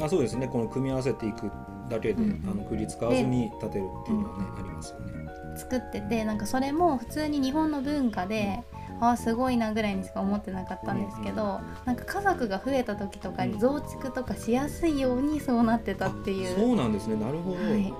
[0.00, 0.46] あそうですね。
[0.46, 1.50] この組み合わせていく
[1.90, 2.48] だけで、うん。
[2.48, 5.12] あの釘使わずに立てるっていうのはね、ありますよね。
[5.56, 8.62] 作っててなんかそれも普通に日本の文化で、
[9.10, 16.56] あすごいなぐらいにしか思ってなかったんですけど、なんか家族が増えた時とかに増築とかしやすいようにそうなってたっていう。
[16.56, 17.16] そうなんですね。
[17.16, 17.56] なるほど。
[17.56, 17.92] はい、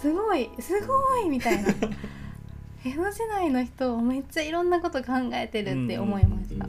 [0.00, 1.70] すごいすごいみたいな。
[2.86, 6.66] 江戸時代の人めっちゃいろんなこと考えてるって思いました、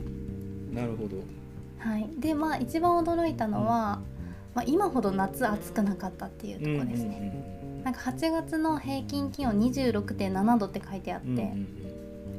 [0.74, 1.18] なるほど。
[1.80, 4.00] はい、でまあ一番驚いたのは、
[4.54, 11.85] まあ、今ほど夏暑くなかったっていうところですね、なんか8月の平均気温26.7度って書いてあって、うんうんうんうん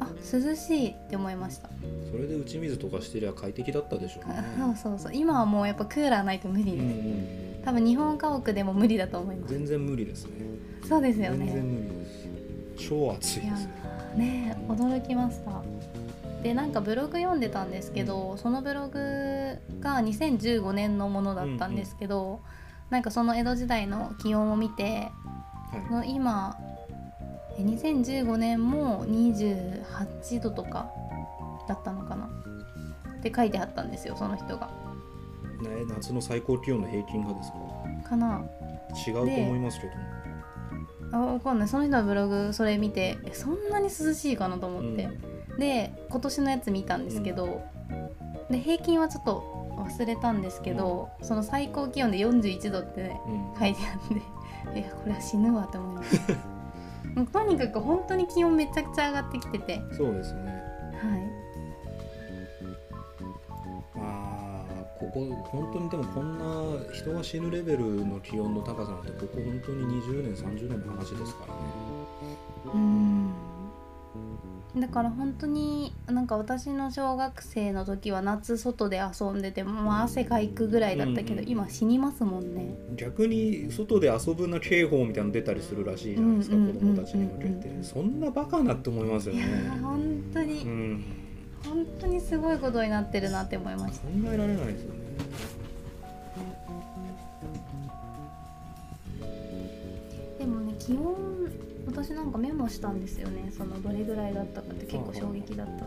[0.01, 1.69] あ涼しいって思いました、
[2.11, 4.45] それで打ち水とかしてりゃ快適だったでしょうね。
[4.59, 10.33] そうそうそう今はもうやっぱクーラーないと無理うんうです、ん多分日本家屋でも無理だと思います全然無理ですね。
[10.89, 12.07] そうですよ全然ね無理で
[12.79, 12.89] す。
[12.89, 13.69] 超暑いです。
[14.15, 15.63] ーねえ驚きました
[16.43, 22.41] でなんかブログ読んでたんですけどそのブログが2015年のものだったんですけど、
[22.91, 25.09] なんかその江戸時代の気温を見て
[25.73, 25.93] はい。
[25.93, 26.66] の今え
[27.63, 30.91] 2015年も28度とか
[31.69, 32.29] だったのかな。
[33.19, 34.67] って書いてあったんですよその人が。
[35.63, 37.51] ね夏の最高気温の平均がです
[38.05, 38.11] か？
[38.11, 38.45] かな。
[39.07, 41.27] 違うと思いますけども。
[41.29, 41.69] あわかんない。
[41.69, 45.09] その人のブログそれ見てえそんなに涼しいかなと思って、
[45.59, 47.63] で今年のやつ見たんですけど、
[48.51, 53.61] で平均はちょっと忘れたんですけど、その最高気温で41度ってねうん。
[53.61, 56.35] 書いてあって いやこれは死ぬわって思いました
[57.17, 59.73] もうとにかく本当に気温めちゃくちゃ上がってきてて。
[59.73, 60.63] はいそうですね。
[63.95, 64.65] まあ
[65.01, 71.61] ここ本当にでもこんな人が死ぬレベルの気温の高さなんてここ本当に20年30年の話ですからね。
[72.75, 73.16] うん
[74.79, 82.75] だから本当になんか私の小学生の時は夏外で遊んでてもう汗かいくぐらいだったけど、うんうん今死にますもんね。
[82.97, 87.83] 逆に外で遊ぶな警報みたいなの出たりするらしいじゃないですか、うんうん子供たちに向けて。
[87.83, 89.45] そんなバカなって思いますよいね
[89.81, 91.05] 本当に、うん。
[91.65, 94.07] 本当にすごいことになってるなって思いました。
[94.07, 95.01] 考えられないですよね。
[100.39, 101.15] でもね気温
[101.87, 103.53] 私なんかメモしたんですよね。
[103.57, 105.85] そのどれぐらいだったかって結構衝撃だったんで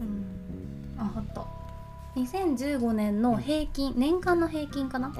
[0.00, 0.24] うん。
[0.98, 1.46] ああった。
[2.16, 5.08] 2015年の平均年間の平均かな？
[5.08, 5.14] ああ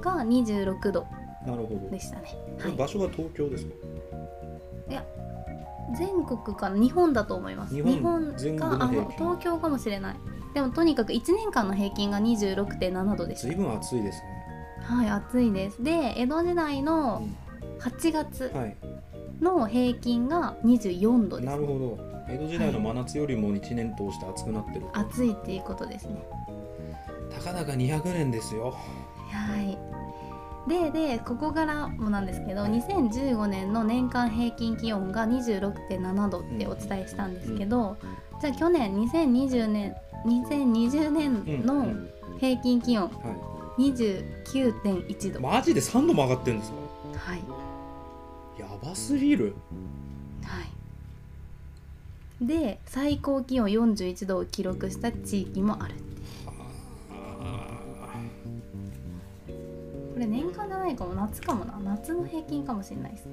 [0.00, 1.06] が26度
[1.46, 1.90] なるほど。
[1.90, 3.72] でしたね、はい、場所は東京ですか？
[5.96, 7.74] 全国かな日本だと思います。
[7.74, 9.12] 日本全国のがあ平均。
[9.12, 10.16] 東京かもしれない
[10.56, 13.48] でもとにかく1年間の平均が26.7度でした。
[13.48, 14.46] 随分暑いですね。
[14.80, 15.82] はい暑いです。
[15.84, 17.28] で江戸時代の
[17.80, 18.76] 8月はい。
[19.38, 21.98] の平均が24度です、なるほど。
[22.30, 26.24] 江戸時代の真夏よりも1年通して暑くなってると、暑いっていうことですね。
[27.30, 28.74] たかだか200年ですよ。
[29.30, 29.76] はい。
[30.70, 37.98] ででここからもなんですけど2015年の年間平均気温が26.7度ってお伝えしたんですけど、
[38.40, 39.96] じゃあ去年2020年
[40.26, 41.86] 2020年の
[42.38, 43.10] 平均気温は
[43.78, 46.76] 29.1度、いマジで3度も上がってるんですか？
[47.18, 47.40] はい。
[48.58, 49.54] やばすぎる。
[50.42, 52.46] はい。
[52.46, 55.94] で最高気温41度を記録した地域もある。
[57.10, 58.18] あ
[60.14, 61.14] これ年間じゃないかも。
[61.14, 61.78] 夏かもな。
[61.84, 63.28] 夏の平均かもしれないです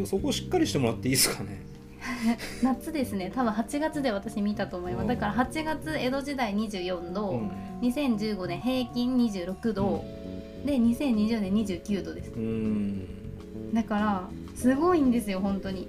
[0.00, 1.60] ーそそこしっかりしてもらっていいですかね？
[2.62, 3.30] 夏ですね。
[3.34, 5.08] 多分8月で私見たと思います。
[5.08, 7.50] だから8月江戸時代24度、うん。
[7.82, 10.04] 2015年平均26度、
[10.64, 12.32] で2020年29度です。
[13.74, 15.88] だからすごいんですよ本当に。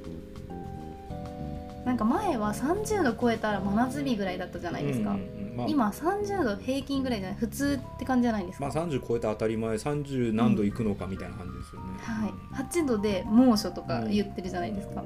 [1.86, 5.56] なんか前は30度超えたら真夏日ぐらいだったじゃないですか、うんうんうん。
[5.56, 15.02] まあ、今30度平均ぐらいじゃない普通って感じじゃないですか、まあ30超えた当たり前30何度いくのかみたいな感じですよね、はい、8度で猛暑とか言ってるじゃないですか、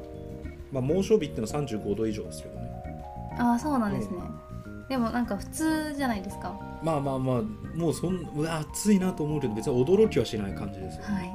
[0.71, 2.71] まあ、猛暑日ってのは35度以上ですけどね。
[3.37, 4.17] ああそうなんですね、
[4.89, 6.59] でもなんか普通じゃないですか。
[6.83, 7.41] まあまあまあ
[7.75, 11.31] もうそんうわ暑いなと思うけど別に驚きはしない感じですよね、はい。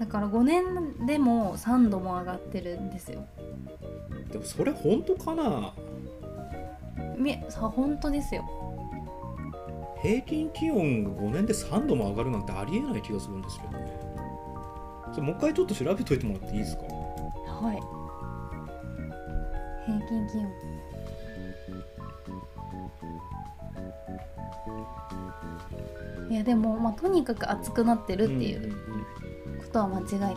[0.00, 3.24] だから5年でも3度も上がってるんですよ。
[4.32, 5.72] でもそれ本当かな？
[7.16, 8.44] みさ本当ですよ。
[10.02, 14.00] 平均気温が5年で3度も上がるなんてありえない気がするんですけどね。
[15.12, 16.82] それもう一回ちょっと調べといてもらっていいですか？
[17.60, 17.80] はい。
[19.86, 20.78] 平均気温。
[26.30, 28.76] いやでも、まあ、とにかく暑くなってるっていんうんこ
[29.72, 30.36] とは間違いない、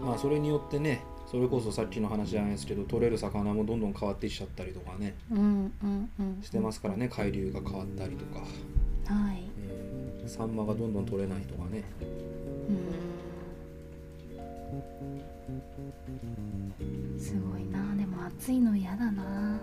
[0.00, 5.14] まあそれによってねそれこそさっきの話じゃないですけど取れる魚もどんどん変わってきちゃったりとかね。
[5.30, 6.42] うんうんうん。
[6.42, 8.46] してますからね海流が変わったりとか、は
[9.32, 9.50] い。
[10.22, 10.28] うん。
[10.28, 11.82] サンマがどんどん取れないとかね。
[12.00, 13.05] うん
[18.40, 19.22] 暑いの嫌だな。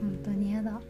[0.00, 0.80] 本当に嫌だ。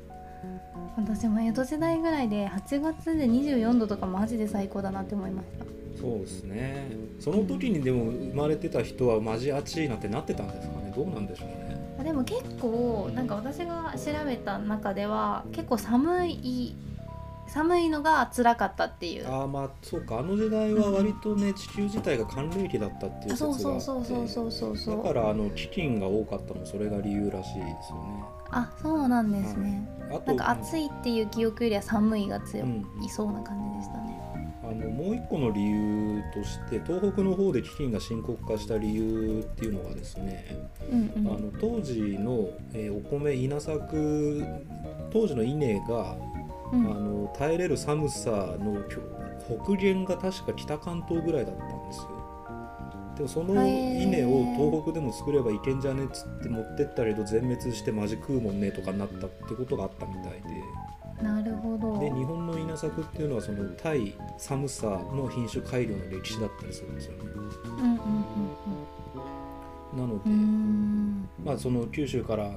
[0.96, 5.64] 私も江戸時代ぐらいで8月で24度とかマジで最高だなって思いました。
[6.00, 6.86] そうですね。
[7.18, 10.92] その時にでも生まれてた人はマジ暑いなってなってたんですかね。
[10.94, 11.96] どうなんでしょうね。
[11.98, 16.76] あでも結構なんか私が調べた中では結構寒い
[17.48, 19.28] 寒いのが辛かったっていう。
[19.28, 20.18] ああまあそうか。
[20.18, 23.84] あの時代は割とね地球自体が寒冷期だったっていうあそう説があって。
[23.84, 24.76] そうそうそうそうそう。
[24.76, 28.24] そうだからあの飢饉が多かったのもそれが理由らしいですよね。
[28.50, 32.86] あそうなんですね、あとなんか暑いっていう記憶よりは寒いが強うん。
[33.04, 34.18] いそうな感じでしたね。
[34.62, 41.28] あのもう一個の理由として東北の方で飢饉が深刻化した理由っていうのがですね、うんうん。
[41.28, 44.42] あの当時の、えーお米稲作
[45.10, 46.16] 当時の稲が、
[46.72, 46.86] うん。
[46.86, 48.82] あの耐えれる寒さの
[49.64, 52.18] 北限が確か北関東ぐらいだったんですよ。
[53.16, 61.22] でもその稲を東北でも作ればいけんじゃねっつって持ってったけど全滅してマジ食うもんねとかになったってことがあったみたいで。
[61.22, 61.98] なるほど。
[61.98, 67.18] で日本の稲作っていうのはその対寒さの品種改良の歴史だったりするんですよね。
[67.24, 67.98] うんうん
[69.96, 70.30] なので、
[71.44, 72.52] まあその九州から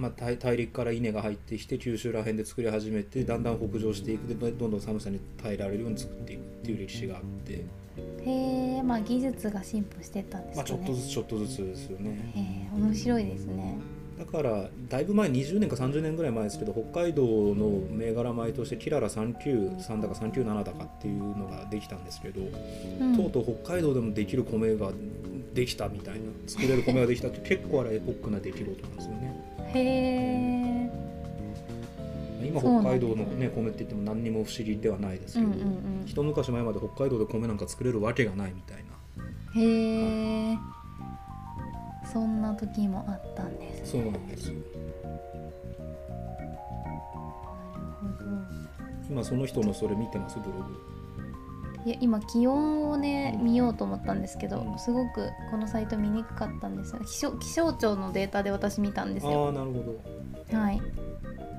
[0.00, 4.28] まあ、大大陸から稲が入ってきて九州ら辺で作り始めてだんだん北上していく。
[4.28, 7.70] でどんどん寒さに耐えられるように作っていくっていう歴史があって、うん
[8.24, 12.32] へえまあ技術が進歩してったんですまあ、かねちょっとずつちょっとずつですよね。
[12.34, 13.78] へえ面白いですね。
[14.18, 17.24] だからだいぶ前20年か30年ぐらい前ですけど北海道
[17.54, 22.42] の銘柄米としてキララ393だか397だかっていうのができたんですけど、
[23.00, 23.16] うん。
[23.16, 24.92] とうとう北海道でもできる米が
[25.54, 29.39] できたみたいな作れる米ができたって結構あれエポックな出来事なんですよね
[29.74, 30.90] へえ
[32.42, 38.82] 今北海道の、ね、米って言っても何にも不思議ではないですけど、うんうん一昔前まで北海道で米なんか作れるわけがないみたいな。
[39.54, 40.58] うんへえ
[42.12, 44.48] そんな時もあったんですそうなんです。
[44.48, 44.54] よ
[49.08, 50.38] 今その人のそれ見てます？
[50.38, 50.89] ブログ
[51.86, 53.44] いや今気温をねうん。
[53.44, 54.78] 見ようと思ったんですけど、うん。
[54.78, 59.48] すごくこのサイト見にくかったんですよ気象気象庁のデータで私見たんですあよ。
[59.48, 59.98] あなるほ
[60.52, 60.58] ど。
[60.58, 60.80] はい。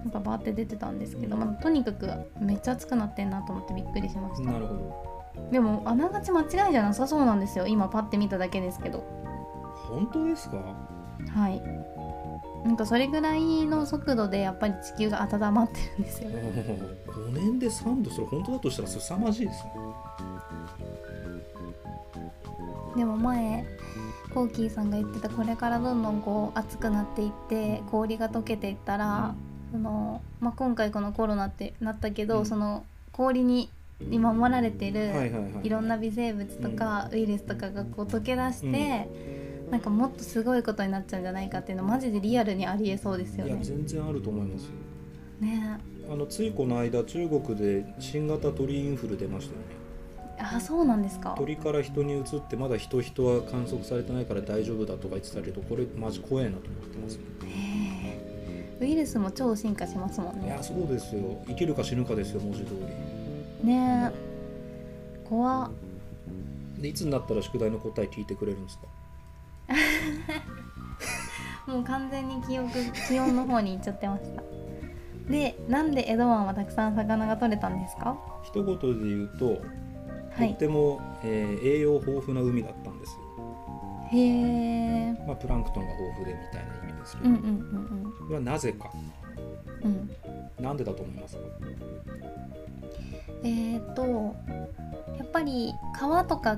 [0.04, 2.10] なんかバーって出てたんですけど、まあ、とにかく
[2.40, 4.52] めっちゃ暑くなってんなと思ってびっくりしました。
[4.52, 5.08] なるほ
[5.52, 7.68] でもあながち間違いじゃなさそうなんですよ。
[7.68, 9.00] 今パッて見ただけですけど。
[9.00, 9.04] ど
[9.96, 10.58] 本当ですか？
[10.58, 11.62] はい。
[12.66, 16.30] なんかそれぐらいの速度でやっぱり地球が温まってるんですよ。
[16.30, 19.72] 5年で3度それ本当だとしたら凄まじいですね
[22.96, 23.66] でも前
[24.34, 29.36] コーキーさんが言ってたこれからどんどんこう暑くなっていって氷が溶けていったら、
[29.72, 32.46] そのまあ、今回このコロナってなったけど、うん。
[32.46, 33.70] その氷に
[34.00, 35.68] に守られてる、はいはいはい。
[35.68, 39.08] いろんな微生物とかウイルスとかがこう溶け出して、
[39.70, 43.64] なんかもっとすごいことになっちゃうんじゃないかっていうのマジでリアルにありえそうですよいやね。
[43.64, 44.72] 全然あると思いますよ。
[45.42, 45.78] ね。
[46.12, 49.81] あのついこの間中国で新型鳥インフル出ましたよね
[50.44, 51.36] あそうなんですか。
[51.38, 57.18] 鳥から人に移ってまだ人人は観測されてないから大丈夫だとか言ってたけどこれマジ怖えなと思ってます。
[57.44, 58.20] ね
[58.80, 60.48] ウイルスも超進化しますもんね。
[60.48, 60.64] いや。
[60.64, 61.22] そうですよ。
[61.48, 62.74] 生きるか死ぬかですよ文字通
[63.64, 64.12] ね
[65.30, 65.72] 怖っ。
[66.78, 68.88] りでいつになったら宿題の答え聞いてくれるんですか？
[71.72, 72.70] もう完全に記憶
[73.08, 74.42] 気温の方に行っちゃってました。
[75.30, 78.18] でなんで江戸湾はたくさん魚が取れたんですか？
[78.44, 79.62] 一言で言うと、
[80.42, 80.50] はい。
[80.50, 83.22] とっても、えー栄養豊富な海だったんですよ、
[84.12, 88.92] へえまあ、プランクトンが豊富でみたいな意味ですけど、うんうんうんこれはなぜか。
[89.84, 89.92] うん。
[89.92, 90.12] うん
[90.60, 91.38] なんでだと思います？
[91.38, 91.42] か
[93.44, 94.36] えー、と
[95.18, 96.56] やっぱり川とか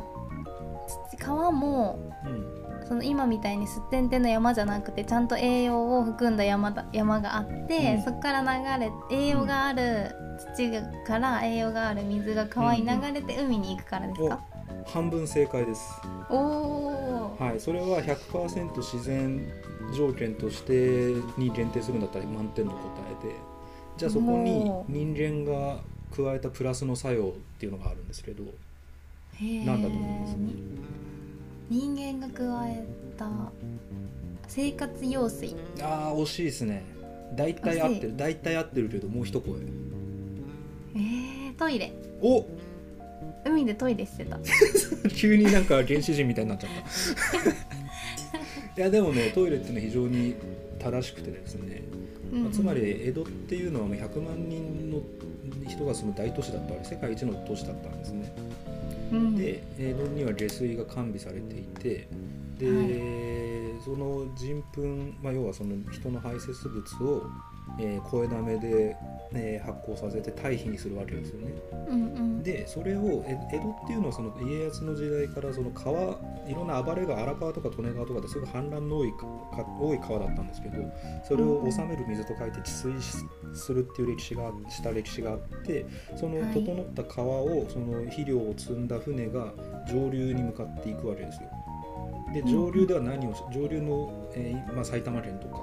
[1.11, 2.62] 土川もうん
[2.93, 8.03] その今みたいにすってんてんの山じゃなくてちゃんと栄養を含んだ山だ山があって、うん。
[8.03, 8.41] そこから
[8.77, 10.11] 流れ栄養がある
[10.55, 10.71] 土
[11.07, 14.39] から栄養がある水が川に流れて海に行くからですか、
[14.85, 15.91] 半分正解です。
[16.29, 19.41] おはいそれは100%自然
[19.97, 22.77] 条件としてに限定するんだったら満点の答
[23.23, 23.33] えで
[23.97, 25.79] じゃあそこにお人間が
[26.15, 29.65] 加えたプラスの作用っていうのがあるんですけどへー。
[29.65, 30.35] なんだと思います？
[31.73, 32.85] 人間が加え
[33.17, 33.27] た
[34.47, 35.55] 生活用水。
[35.81, 36.83] あー惜しいですね。
[37.33, 38.15] 大体合ってる。
[38.15, 39.53] 大体合ってるけどもう一声。
[40.95, 41.91] えー、トイレ。
[42.21, 42.45] お！
[43.43, 44.39] 海でトイレしてた。
[45.17, 46.69] 急になんか原始人みたいになっちゃっ
[48.75, 48.77] た。
[48.79, 50.35] いやでもねトイレっていうのは非常に
[50.77, 51.81] 正しくてですね、
[52.31, 55.01] まあつまり江戸っていうのはもう100万人の
[55.67, 56.87] 人が住む大都市だったわけ。
[56.87, 58.31] 世界一の都市だったんですね
[59.11, 62.07] うん、で江戸には下水が完備されていて
[62.57, 67.23] で、その人糞、まあ、要はその人の排泄物を、
[67.79, 68.95] えー声だめで、
[69.33, 71.53] えー発酵させて堆肥にするわけですよね。
[71.87, 72.43] うんうん。
[72.43, 80.77] でそれをえ江戸っていうのはその家康の時代からその川いろんな暴れが荒川とか利根川とかですごい氾濫の多いかか多い川だったんですけど
[81.23, 83.17] それを治める水と書いて治水し
[83.53, 85.85] するっていう歴史がした歴史があって
[86.15, 89.53] そのはい整った川をその肥料を積んだ船が
[89.87, 91.49] 上流に向かっていくわけですよ。
[92.33, 92.47] でうん。
[92.47, 95.61] 上流では何をし上流の、えーまあ、埼玉県とか、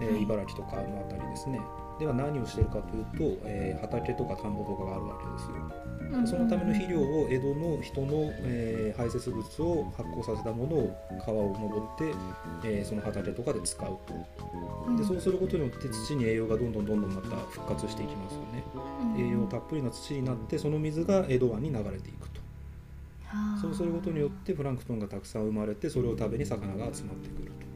[0.00, 1.60] え茨城とかの辺りですね。
[1.98, 5.56] では何をしているかというと、えー畑とか田んぼとかがあるわけですよ。
[5.56, 12.14] うんうんそのための肥料を江戸の人の、えー排泄物を発酵させたものを川を登って、
[12.64, 14.14] えーその畑とかで使うと。
[14.86, 14.96] うん。
[14.96, 18.64] でそうすることによって土に栄養がどんどんどんどんまた復活していきますよね。
[19.14, 22.40] うん栄養たっぷりな土になってその水が江戸湾に流れていくと。
[23.60, 27.69] そうすることによってプランクトンがたくさん生まれてそれを食べに魚が集まってくると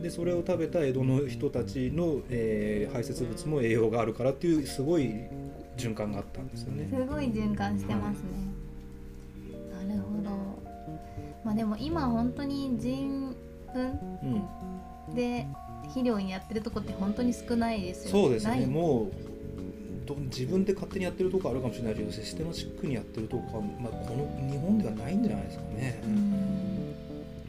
[0.00, 5.10] でそれを食べた江戸の人たちの、えー排泄物も栄養があるからっていうすごい
[5.76, 6.88] 循環があったんですよね。
[6.90, 8.24] すごい循環してますね、
[9.86, 10.30] なるほど。
[11.44, 13.34] まあでも今本当に人
[13.74, 13.86] 糞
[15.08, 15.14] うん。
[15.14, 15.46] で
[15.82, 18.66] 肥料にやってるとこって本当に少ないですよそうですね。
[18.66, 19.12] もう
[20.06, 26.00] ど自分で勝手にやってるとこあるかもしれないけどシステマチックにやってるとこは、まあ、この日本ではないんじゃないですかね。
[26.04, 26.06] う。
[26.08, 26.94] ん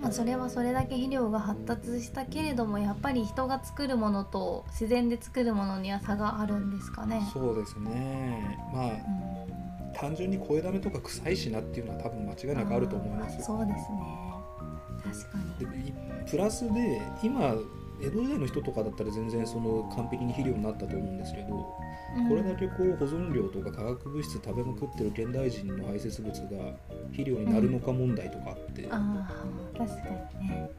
[0.07, 7.21] まあ、それはそれだけ肥料が発達したけれどもやっぱり人が作るものと自然で作るものには差があるんですかね。
[7.33, 8.57] そうですね。
[8.73, 9.93] まあうん。
[9.93, 13.99] 単純に声だめとか臭いしなっていうのは多分間違いなくあると思いますそうですね。
[15.03, 15.83] 確かに。
[15.83, 15.93] でい
[16.29, 17.55] プラスで今
[18.01, 21.47] 江戸時代の人とかだったら全然その完璧に肥料になったと思うんですけど、
[22.29, 26.73] これだけこう保存料とか化学物質食べまくってる現代人の排泄物が
[27.07, 30.09] 肥料になるのか問題とかあって、ああ確か
[30.41, 30.69] にね。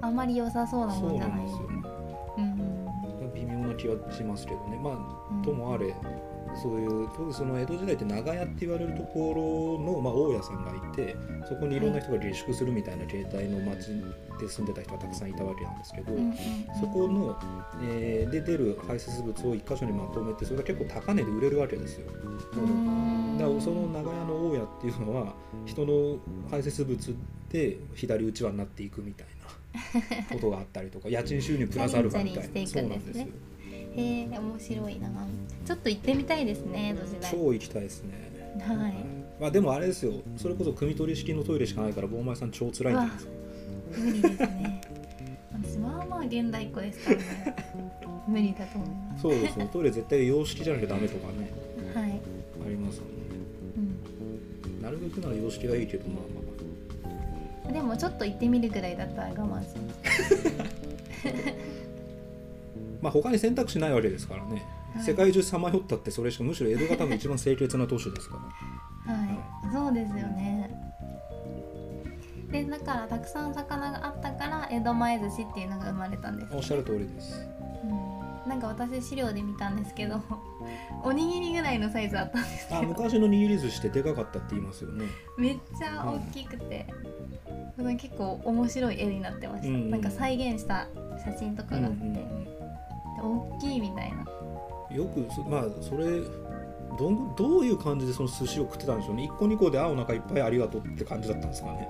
[0.00, 1.88] あんまり良さそうなもんじゃないですそうなんね
[2.38, 2.40] う
[3.24, 4.78] ん微妙な気はしますけどね。
[4.82, 5.40] まうん。
[5.40, 5.94] あともあれ
[6.62, 11.14] そういう当時その江戸時代って長屋って言われるところの、まあ、大家さんがいて
[11.46, 13.88] そこにいろんな人が下宿するみたいな形態の町
[14.40, 16.12] で住んでた人がたくさんいたわけなんですけど、
[16.80, 17.38] そこの、
[17.82, 22.06] えーで出る排泄物を一箇所にまとめてそれが結構高値で売れるわけですよ。
[22.10, 23.38] うーん。
[23.38, 25.34] だからその長屋の大家っていうのは
[25.64, 26.18] 人の
[26.50, 27.16] 排泄物
[27.56, 29.26] で左うちわになっていくみたい
[30.20, 33.26] な ことがあったりとか家賃収入プラスアルファみたいなそうなんですよ。
[33.96, 35.08] へえ面白いな。
[35.64, 38.12] ちょっと行ってみたいですね江戸時代超行きたいですね。
[38.60, 38.94] はい。
[39.40, 40.12] まあでもあれですよ。
[40.36, 43.32] それこそ汲み取り式のトイレしかないから坊前さん超辛いんじゃないですか
[43.96, 44.80] 無理ですね。
[45.52, 47.56] 私まあまあ現代っ子ですからね。
[48.28, 49.22] 無理だと思います。
[49.22, 49.68] そうですね。
[49.72, 51.50] トイレ絶対洋式じゃなきゃダメとかね。
[51.94, 53.16] はい、ありますもんね。
[53.76, 54.82] うん。
[54.82, 56.35] なるべくなら洋式がいいけどまあま
[57.72, 61.36] でもちょっと行ってみるぐらいだったら我慢しますあ
[63.00, 65.04] まあ他に選択肢ないわけですからね、はい。
[65.04, 68.36] 世界中さまよったってそれしかむしろ江戸が多分一番清潔な都市ですか
[69.06, 69.14] ら。
[69.14, 69.38] はい。
[69.72, 70.70] そうですよね。
[72.50, 77.46] でだからたくさん魚があったから江戸前寿司っていうのが生まれたんです、おっしゃる通りです。
[77.84, 77.86] う
[78.46, 80.20] ん、なんか私資料で見たんですけど
[81.02, 82.92] おにぎりぐらいのサイズあったんですあけど。
[82.92, 85.06] 昔の握り寿司ってでかかったって言いますよね。
[85.36, 86.86] めっちゃ大きくて、
[87.76, 90.88] 結構面白い絵になってました、うんうんなんか再現した
[91.24, 92.46] 写真とかがあって、うんうんで
[93.22, 94.18] 大きいみたいな。
[94.18, 94.26] うん
[94.96, 96.20] よくそまあそれ
[96.98, 99.24] どんどういう感じでその寿司を食ってたんでしょうね。
[99.24, 101.88] 1個2個であお腹いっぱいありがとうって感じだったんですかね。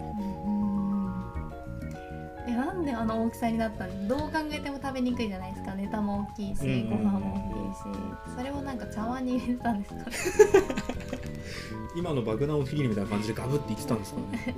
[2.49, 5.75] えなんであの大きさになったんどう考えても食べにくいじゃないですか。
[5.75, 8.35] ネタも大きいし、うんうんうんご飯も大きいし。
[8.37, 10.05] それをなんか茶碗に入れてたんですかね。
[11.97, 14.55] 今の爆弾おにぎりみたいな感じでガブって言ってたんですかね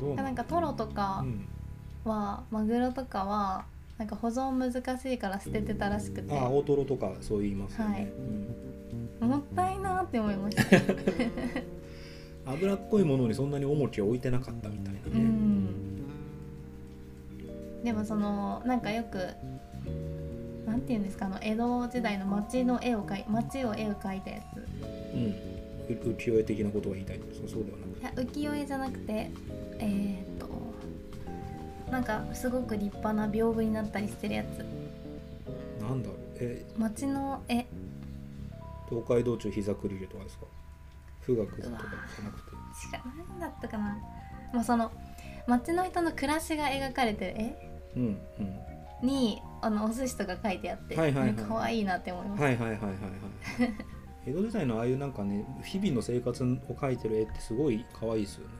[0.00, 1.48] どうなんかトロとかうん
[2.06, 3.64] は、マグロとかは
[3.98, 6.38] なんか保存難しいから捨ててたらしくて。
[6.38, 8.08] あ大トロとかそう言いますよね、はい。
[9.22, 9.28] うん。
[9.28, 10.62] もったいなって思いました。
[12.52, 15.68] 脂っこいものにそんなに重きを置いてなかったみたいなうね、ん。
[17.82, 19.18] でもそのなんかよく
[20.64, 24.58] なんていうんですかあの江戸時代の町の絵を描い町を絵を描いたやつ。
[25.14, 25.34] うん。
[25.88, 27.20] う浮世絵的なことが言いたい。
[27.48, 29.30] そうではないや浮世絵じゃなくて
[29.78, 30.48] えー、っと
[31.90, 34.64] なんかすごく立派な屏風になったりしてるやつ。
[35.82, 36.18] なんだろう。
[36.40, 37.66] え町の絵。
[38.88, 40.46] 東海道中膝くりれとかですか？
[41.26, 41.90] 富岳とかじゃなくて。
[41.90, 43.98] 違う何だったかな。
[44.52, 44.90] もうその
[45.46, 48.18] 町の人の暮らしが描かれてる絵うん
[49.02, 49.06] うん。
[49.06, 51.34] にあのお寿司とか書いてあって、はいはいはい。
[51.34, 52.96] 可愛いなって思います、はいはいはいはいはい
[54.26, 58.54] 江戸時代のああいうなんかね日々の生活を描いてる絵ってすごい可愛いですよね。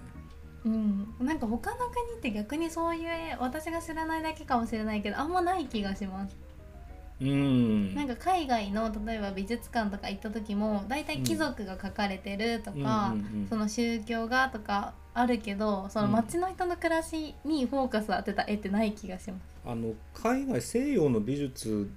[0.64, 6.36] うん、なんか他の国って逆にそういう絵私が知らないだけかもしれないけどあんまない気がします。
[7.20, 7.94] うん。
[7.94, 13.14] なんか海外の例えば美術館とか行った時も大体貴族が描かれてるとか、
[13.48, 19.42] その宗教がとかあるけどその街の人の暮らしにフォーカスを当てた絵ってない気がします。
[19.64, 21.90] あの海外西洋の美術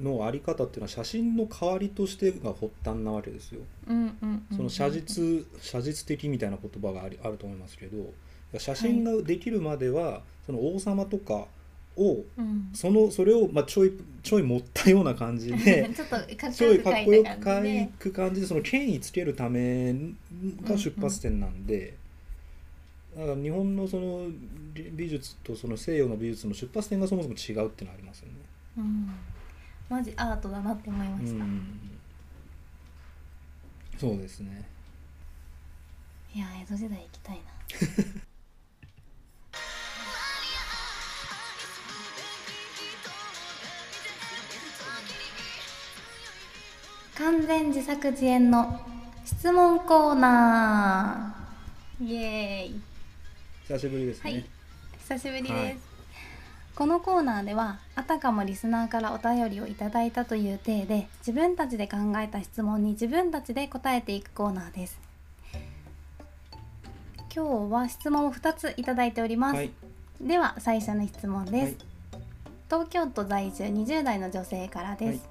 [0.00, 3.60] のあり方っていうのは写真の代わりとしてが発端なわけですよ。
[3.88, 4.56] うんうんうんうん。
[4.56, 8.12] その写実写実的みたいな言葉がありあると思いますけど
[8.58, 11.46] 写真ができるまでは、その王様とか
[11.96, 19.94] をうん、そのそれを、まあ、ちょいちょい持ったような感じで ちょっとかっこよくかっこよく描く感じでその権威つけるため
[20.62, 21.94] が出発点なんで、
[23.14, 24.26] だから日本のその
[24.72, 28.34] 美美術とその西洋の美術の出発点がそもそも違うっていうのはありますよね。
[28.78, 29.10] うん、
[29.92, 31.44] マジアートだなって思いました。
[31.44, 31.90] うん
[33.98, 34.66] そうですね。
[36.34, 37.42] いや江戸時代行きたいな。
[47.18, 48.80] 完全自作自演の
[49.26, 52.04] 質問コーナー。
[52.04, 52.80] イエーイ。
[53.68, 54.44] 久しぶりですね、はい。
[55.00, 55.91] 久しぶりです、はい
[56.74, 64.98] このコーナーではあたかもリスナーからお便りをいただいたという体で自分たちで考えた質問に自分たちで答えていくコーナーです。
[67.34, 69.70] 今日は質問を2ついただいております、はい。
[70.20, 71.76] では最初の質問です、はい。
[72.68, 75.28] 東京都在住20代の女性からです、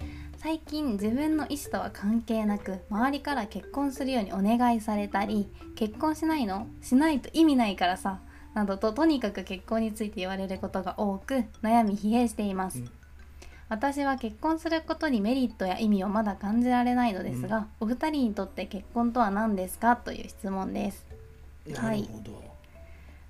[0.00, 0.08] はい。
[0.38, 6.66] 最近自分の意思とは関係なく周りから結婚するようにお願いされたり結婚しないの？
[6.82, 8.18] しないと意味ないからさ
[8.54, 12.90] などととにかく結婚について言われることが多く悩み疲弊しています、うん。
[13.68, 21.04] 私は結婚することにメリットや意味をまだ感じられないのですが、お二人にとって結婚とは何ですかという質問です。
[21.66, 22.44] なるほど、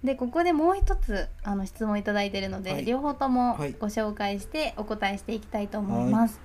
[0.03, 2.85] でここでもう一つあの質問いただいているので、はい。
[2.85, 3.73] 両方ともはい。
[3.73, 6.39] ご紹介してお答えしていきたいと思います、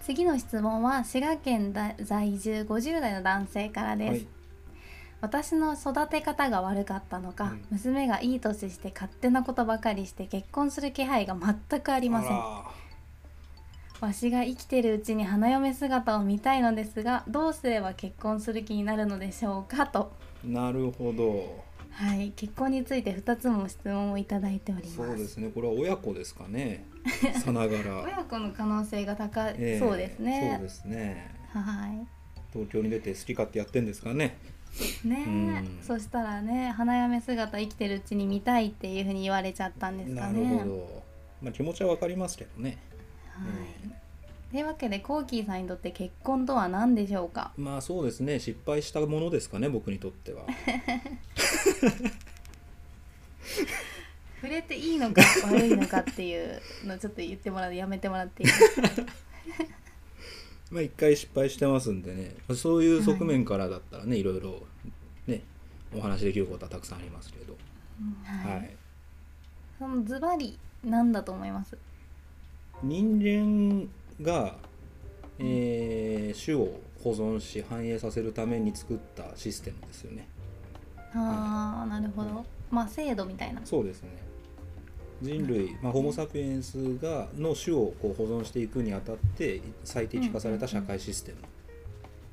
[0.00, 4.26] 次の質問は滋賀県だ在住50代の男性からです、はい
[5.20, 7.64] 私の育て方が悪かったのか、うん。
[7.70, 12.30] 娘がいい年して勝手なことばかりして結婚する気配が全くありません。
[12.32, 12.70] あ
[14.00, 20.12] わしが生きてるうちに花嫁姿を見たいのですがどうすれば結婚する気になるのでしょうかと。
[20.42, 21.62] らなるほど。
[21.90, 22.30] はい。
[22.30, 24.96] 結婚について2つも質問をいただいております。
[24.96, 25.50] そうですね。
[25.54, 26.86] これは親子ですかね。
[27.44, 28.02] さながら。
[28.02, 29.78] 親子の可能性が高い、ええ。
[29.78, 30.52] そうですね。
[30.56, 31.34] そうですね。
[31.52, 32.06] はい。
[32.52, 34.38] 東京に出て好き勝手やってんですかね
[35.04, 35.24] ね。
[35.26, 35.78] え、うん。
[35.82, 41.02] そしたらね花嫁姿生きてるうちに見たいっていうふうに言われちゃったんですかなねるほど。
[41.42, 42.78] まあ気持ちはわかりますけどね。
[43.34, 43.40] は
[43.88, 43.90] い。
[44.52, 47.52] というわけでコーキーさんにとって結婚とは何でしょうか？
[47.56, 48.40] まあそうですね。
[48.40, 50.42] 失敗したものですかね僕にとっては。
[54.40, 58.88] 触れていいのか悪いのかっていうのちょっと言ってもらうやめてもらっていいですか？
[60.70, 62.36] まあ一回失敗してますんでね。
[62.54, 64.62] そういう側面からだったらね、い、ろいろ
[65.26, 65.42] ね
[65.94, 67.56] お話できることはたくさんありますけど、
[68.24, 68.66] は、はい。
[68.66, 68.68] い、
[69.78, 71.76] そのズバリ何だと思います？
[72.82, 73.88] 人間
[74.22, 74.56] が、
[75.38, 80.28] えー種を保存し繁栄させるために作ったシステムですよね。
[81.12, 82.44] ああなるほど。
[82.70, 83.60] まあ制度みたいな。
[83.64, 84.10] そうですね
[85.22, 91.32] 人類、まあ、ホモ・サピエンスがの種をこう保存していくにあたって最適化された社会システ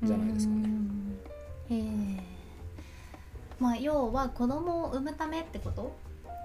[0.02, 0.68] ムじゃないですかね。
[1.70, 1.82] え
[3.60, 5.94] まあ要は子供を産むためってこと？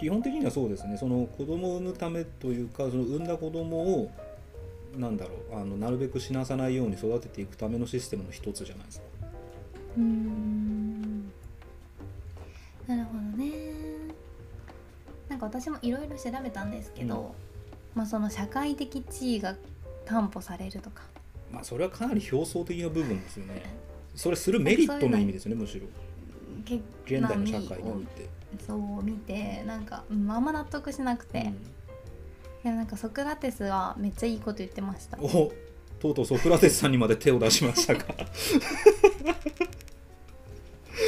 [0.01, 0.97] 基本的にはそうですね。
[0.97, 4.11] その子供を産むためというかその産んだ子供を
[4.97, 9.05] なんだろうあのなるべく死なさないように育てていくためのシステムの一つじゃないですか。
[9.97, 11.31] うーん。
[12.85, 13.82] なるほどね
[15.49, 17.15] か私もいろいろ調べたんですけど、
[17.95, 17.97] うん。
[17.97, 19.55] まあその社会的地位が
[20.05, 21.03] 担保されるとか。
[21.51, 23.63] まあそれはかなり表層的な部分ですよね。
[24.15, 25.87] それするメリットの意味ですよねむしろ。
[26.65, 28.29] 結現代の社会において。
[28.67, 31.51] そう見てなんかうんあんま納得しなくて、
[32.63, 35.17] いやなんかソクラテスはめっちゃいいこと言ってました。
[35.17, 35.51] うんお
[35.99, 38.13] とうとうソクラテスさんにまで手を出しましたか。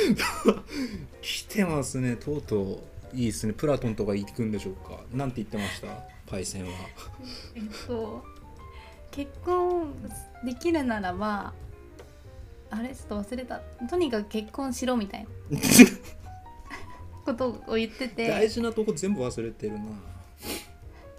[1.21, 2.79] 来てますねとうとう
[3.13, 3.53] いいですね。
[3.53, 4.99] プラトンとか行くんでしょうか？
[5.13, 5.87] なんて言ってました？
[6.27, 6.71] パイセンは。
[7.55, 8.23] えっと
[9.11, 9.93] 結婚
[10.43, 11.53] できるならば
[12.69, 12.89] あれ？
[12.95, 13.59] ちょっと忘れた。
[13.89, 15.59] とにかく結婚しろみたいな。
[17.25, 19.85] ことを言って大て事なとこ全部忘れてるな。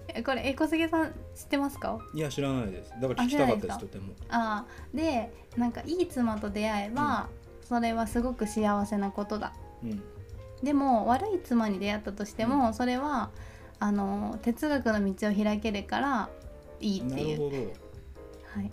[0.09, 1.99] えこれえ小菅さん知ってますか？
[2.15, 2.91] いや知らないです。
[3.01, 4.13] だから聞きたかったですとても。
[4.29, 7.29] あーでなんかいい妻と出会えば、
[7.69, 9.53] それはすごく幸せなことだ。
[9.83, 10.03] うん
[10.67, 13.31] でも悪い妻に出会ったとしても、それは
[13.79, 16.29] あの哲学の道を開けるから
[16.81, 17.61] いいっていう、なる
[18.53, 18.73] ほはい、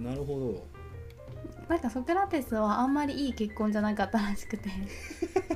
[0.00, 0.66] どなるほど。
[1.68, 4.68] なんかソクラテスはあんまりいい結婚じゃなかったらしくて。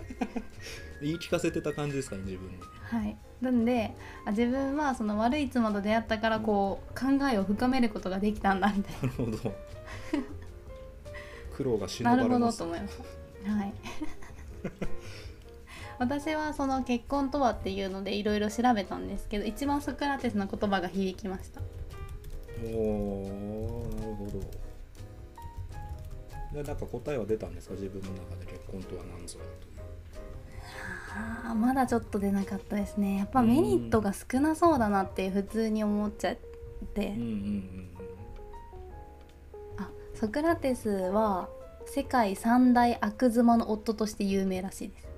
[1.02, 3.16] 言い聞かせてた感じですかね自分にはい。
[3.40, 9.08] なんであ自分はその悪い妻と出会ったからこう考えを深めることができたんだみたいな。
[9.08, 9.52] るほど。
[11.56, 12.96] 苦労が忍ななるほどばれますと思いまし
[13.44, 13.74] たはい
[15.98, 21.60] 私はその結婚とはっていうのでいろいろ調べたんですけど一番ソクラテスの言葉が響きました。
[22.64, 24.40] おおなるほど。
[26.54, 27.74] でなんか答えは出たんですか？
[27.74, 29.50] 自分の中で結婚とは何ぞやと
[31.14, 33.18] あーまだちょっと出なかったですね。
[33.18, 36.36] やっぱメリットが少なそうだなって普通に思っちゃっ
[36.94, 37.88] て、うんうん。
[39.78, 41.48] あソクラテスは
[41.86, 45.08] 世界三大悪妻の夫として有名らしいです。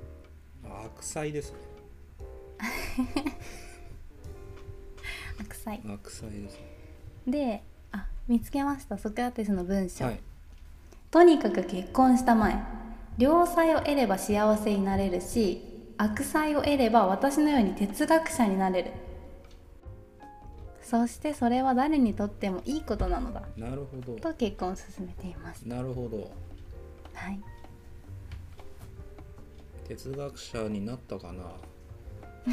[0.62, 1.58] 悪妻ですね。
[5.40, 5.74] 悪妻。
[5.94, 6.60] 悪妻ですね。
[7.26, 7.62] で
[7.92, 8.98] あ見つけました。
[8.98, 10.20] ソクラテスの文章、はい。
[11.10, 12.56] とにかく結婚したまえ。
[13.18, 15.62] 良妻を得れば幸せになれるし
[15.96, 18.90] 悪妻を得れば私のように哲学者になれる。
[20.82, 23.42] そしてそれは誰にとってもいいことなのだ。
[23.56, 24.18] なるほど。
[24.18, 25.62] と結婚を進めています。
[25.66, 26.30] なるほど
[27.14, 27.40] はい。
[29.88, 31.44] 哲学者になったかな？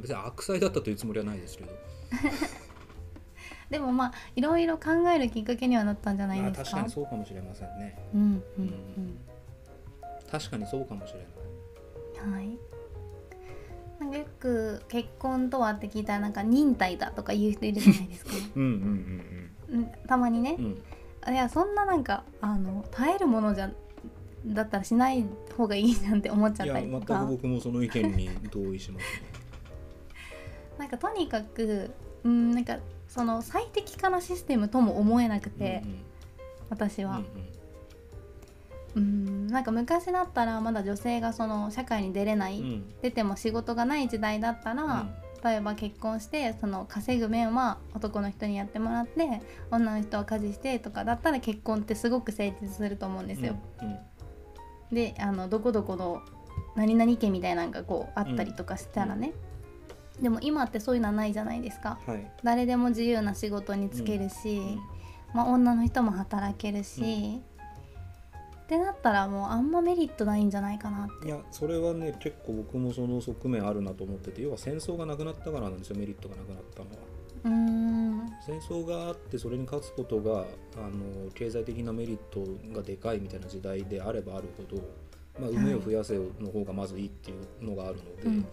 [0.00, 1.72] 別に悪妻だったというつもりはないですけど。
[3.70, 6.70] でもまあいろいろ考えるきっかけにはなったんじゃないまあですか？
[6.70, 7.98] 確かにそうかもしれませんね。
[8.14, 9.18] うんうんうん。
[10.30, 11.28] 確かにそうかもしれない。
[12.26, 12.58] うんはい。
[13.98, 20.56] なんかよく結婚とはって聞いたらなんか忍耐だとか言う人いるじゃないですか、 うんうんうん、たまにね。
[20.58, 20.82] うんうんうん
[21.28, 23.70] いやそんななんかあの耐えるものじゃ
[24.46, 25.24] だったらしない
[25.56, 27.26] 方がいいじゃんって思っちゃったりとか。
[27.28, 29.22] 僕もその意見に同意しますね。
[30.78, 31.90] なんかとにかく
[32.22, 35.82] うんなんかその最適化なシステムとも思えなくて、
[36.70, 37.22] 私は。
[38.94, 39.10] うんうん、う
[39.44, 42.94] んなんか昔だったらまだ女性がその社会に出れない、うんうん。
[43.02, 53.56] 出ても仕事がない時代だったら、うん例えば結婚してその稼ぐ面は男の人にやってもらって女の人は家事してとかだったら結婚ってすごく成立すると思うんですよ。
[53.82, 53.98] うんうん。
[54.92, 56.22] であのどこどこの
[56.74, 59.32] 何々家みたいなのがこうあったりとかしたらね、
[60.20, 61.98] でも今ってそういうのはないじゃないですか。
[62.06, 62.30] はい。
[62.42, 64.96] 誰でも自由な仕事に就けるし、うん
[65.34, 67.42] まあ、女の人も働けるし、
[68.66, 71.28] ってなったらもうあんまメリットないんじゃないかなって。
[71.28, 76.96] いやそれはね結構僕もその側面あるなと思ってて要は戦争がなくなったからなんですよメリットがなくなったのは。
[77.44, 78.32] うーん。
[78.44, 80.46] 戦争があってそれに勝つことが
[80.76, 82.44] あの経済的なメリット
[82.74, 84.82] がでかいみたいな時代であればあるほど、
[85.40, 88.46] まあ、産めを増やせの方がまずいっていうのがあるので、うん。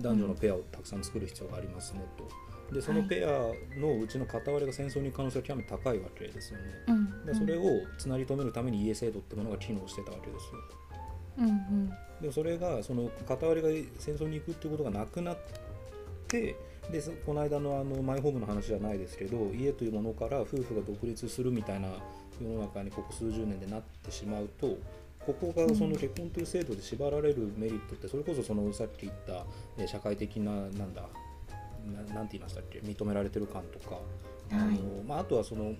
[0.00, 2.24] 男女のペアをたくさん作る必要がありますねと。
[2.72, 6.64] でそのペアのうちの片割れが戦争に可能性が極めて高いわけですよね。
[6.88, 7.62] うんでそれを
[7.98, 10.60] つなぎ止めるために家制度ってものが機能してたわけですよ。
[11.38, 11.90] うんうん
[12.20, 15.38] でもそれがその片割れが戦争に行くっていうことがなくなっ
[16.28, 16.54] て
[16.92, 21.88] でそこの間のあのマイホームの話じゃないですけど家というものから夫婦が独立するみたいな
[22.40, 24.76] 世の中にここ数十年でなってしまうと
[25.24, 29.44] ここがその結婚という制度で縛られるメリットってそれこそそのさっき言った
[29.78, 31.04] えー社会的ななんだ
[31.86, 32.80] ななんて言いましたっけ？
[32.80, 33.98] 認められてる感とか、
[34.52, 35.74] あのまあ、あとはその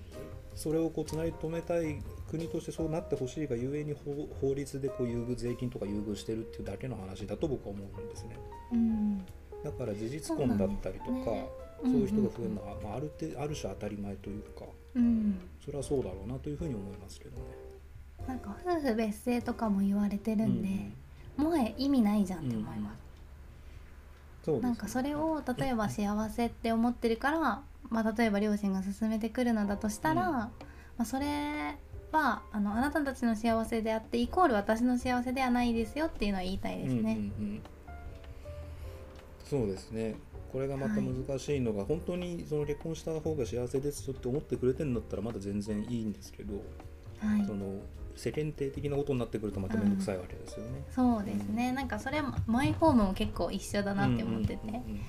[0.55, 8.37] それをこうつなぎ止めたい国としてそうなってほしいがゆえに法法律でこう優遇税金とか優遇してるっていうだけの話だと僕は思うんですね。
[8.73, 9.17] うん
[9.63, 11.11] だから事実婚だったりとか
[11.83, 17.43] そう,、いう人が増えるのは、まあ、ある程ある種当たり前というかうんそれはそうだろうなというふうに思いますけどね。
[18.27, 20.67] なんか夫婦別姓とかも言われてるんで、
[21.37, 23.00] もはや意味ないじゃんって思います、
[24.43, 27.39] そうですなんかそれを例えば幸せって思ってるから、
[27.89, 30.33] まあ、例えば両親が勧めてくるのだとしたら、うん。
[30.33, 30.51] ま
[30.99, 31.77] あ、それ
[32.11, 36.99] はあのあなたたちの幸せであってイコール私の幸せではないですよっていうのは言いたいですね。
[37.01, 37.63] うんうんうん。
[39.43, 40.15] そうですね。
[40.51, 46.55] これがまた難しいのが、本当にその結婚した方が幸せですよって思ってくれてるんだったらまだ全然いいんですけど、
[47.19, 47.45] はい。
[47.45, 47.79] その
[48.15, 50.83] 世間体的なことになってくるとまた面倒くさいわけですよね。
[50.93, 51.71] そうですね。
[51.71, 55.01] なんかそれもマイホームも結構一緒だなって思ってて、うんうんうんうん。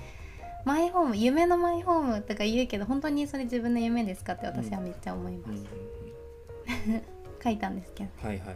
[0.65, 7.03] マイホーム夢のマイホームとか言うけど本当にそれ自分の夢ですかって私はめっちゃ思います、うんうんうん。
[7.43, 8.11] 書いたんですけどね。
[8.21, 8.55] はいはいはい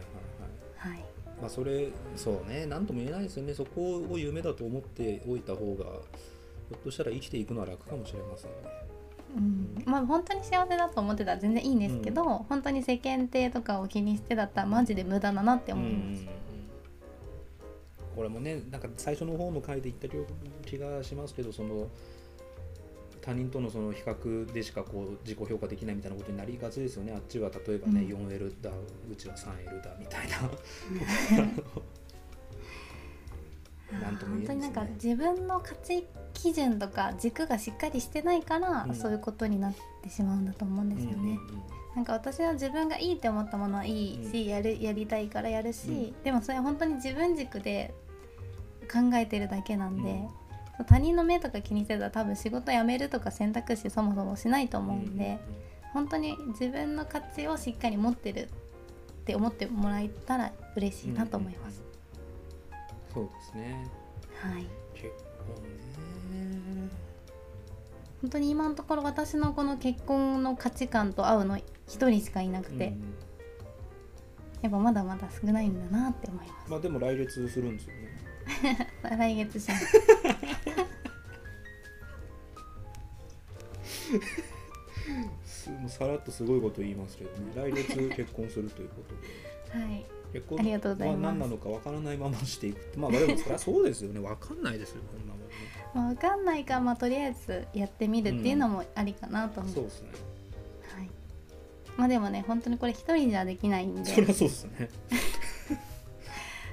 [0.86, 0.90] い。
[0.90, 1.04] はい。
[1.40, 2.66] まあそれそうね。
[2.66, 3.54] 何とも言えないですよね。
[3.54, 8.87] そこを夢だと思っておいた方がひょっとしたら生きていくのは楽かもしれませんね。
[9.36, 16.28] うん、まあ本当に幸せだと思ってたら全然いいんですけど、本当に世間体とかを気にしてだったらマジで無駄だなって思います、うん
[18.18, 20.08] これもねなんか最初の方の回で言った
[20.68, 21.86] 気がしますけどその
[23.20, 27.12] 他人とのその比較でしかこう自己評価できないみたいなことになりがちですよね。
[27.14, 28.26] あっちは例えばね、うん。
[28.26, 28.70] 4L だ
[29.10, 30.36] うちは 3L だみたいな
[33.92, 34.62] なんとも言えないね。
[34.64, 38.94] 本当になんか自分の価値基準とか軸がしっかりしてないから、うん。
[38.94, 41.38] そういうことになってしまうんだと思うんですよね、うんうんうん。
[41.96, 46.22] なんか私は自分がいいって思ったものはいいし、やるやりたいからやるし、うん。
[46.22, 47.94] でもそれは本当に自分軸で
[48.92, 50.28] 考えてるだけなんで、
[50.86, 55.38] 他人の目とか気にしてたら多分仕事辞めるとか選択肢そもそもしないと思うんで、
[55.92, 58.46] 本当に自分の価値をしっかり持ってるっ
[59.24, 61.87] て思ってもらえたら嬉しいなと思います。
[63.18, 63.90] そうですね。
[64.40, 64.66] はい。
[64.94, 65.08] 結
[65.44, 66.88] 婚ね。
[68.20, 72.92] 本当に今のところ私のこの結婚の価値観と合うの一人しかいなくて、
[74.62, 78.08] やっぱまだまだ少ないんだなって思いままあでも来月するんですよね。
[79.02, 79.86] す 来月します。
[85.44, 87.52] すもうさらっとすごいこと言いますけどね。
[87.56, 89.20] 来月結婚するということで。
[89.84, 91.18] はい結婚ありがとうございます。
[91.18, 94.20] は何なのかわからないまましていくまあでもそりゃそうですよね。
[94.20, 95.46] わかんないですよこんなもんね
[95.94, 100.08] まあ、分かんないから、まあ、とりあえずやってみるっていうのもありかなと思う、そうですね。
[100.94, 101.10] はい、
[101.96, 104.04] まあでもね本当にこれ一人じゃできないんで。
[104.04, 104.88] そりゃそうですね。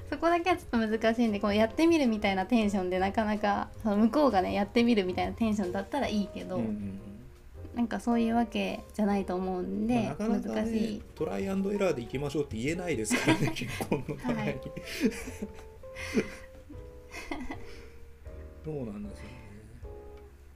[0.09, 6.99] そこだけはちょっと難しいんでこうやってみるみたいなテンションでなかなかその向こうがねやってみるみたいなテンションだったらいいけど、うんうんうん
[7.76, 11.03] なんかそういうわけじゃないと思うんで、まあなかなか、ね、難しい。
[11.13, 14.61] トライアンドエラーでいきましょうって言えないですからね 結婚の場合に、はい。
[18.63, 19.36] そうなんですよね。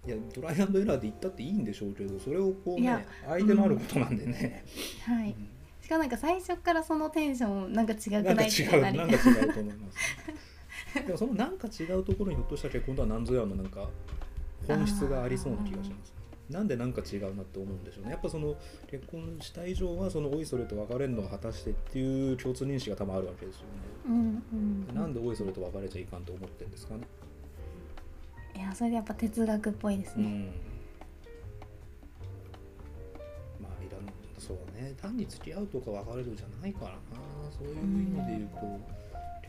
[0.08, 4.64] いやトライアンドエラーで言ったっていいんでしょうけどそれをこうね相手のあることなんでね、
[5.06, 5.36] はい。
[5.82, 8.26] しかもなんか最初からそのテンションなんか違くないっ
[8.82, 8.98] なり。
[8.98, 9.98] うなんか違うと思います。
[11.06, 13.90] でもそのなんか違うところにひょっとしたら結婚とは何ぞやのなんか
[14.66, 16.19] 本質がありそうな気がします
[16.50, 18.12] なんでなんか違うなって思うんでしょうね。
[18.12, 18.56] やっぱその
[18.90, 23.68] 結婚した以上はそのおいそれと別れるのを果たしてっていう共通認識が多分あるわけですよね。
[24.08, 24.44] うん
[24.90, 24.96] うん。
[24.96, 27.02] なんでおいそれと別れちゃいかんと思ってるんですかね。
[28.56, 30.46] いやそれでやっぱ哲学っぽいですね、ん。
[33.62, 34.96] まあいらんそうね。
[35.00, 37.00] 単に付き合うとか別れるじゃないからな。
[37.52, 38.99] そういう意味で言うと、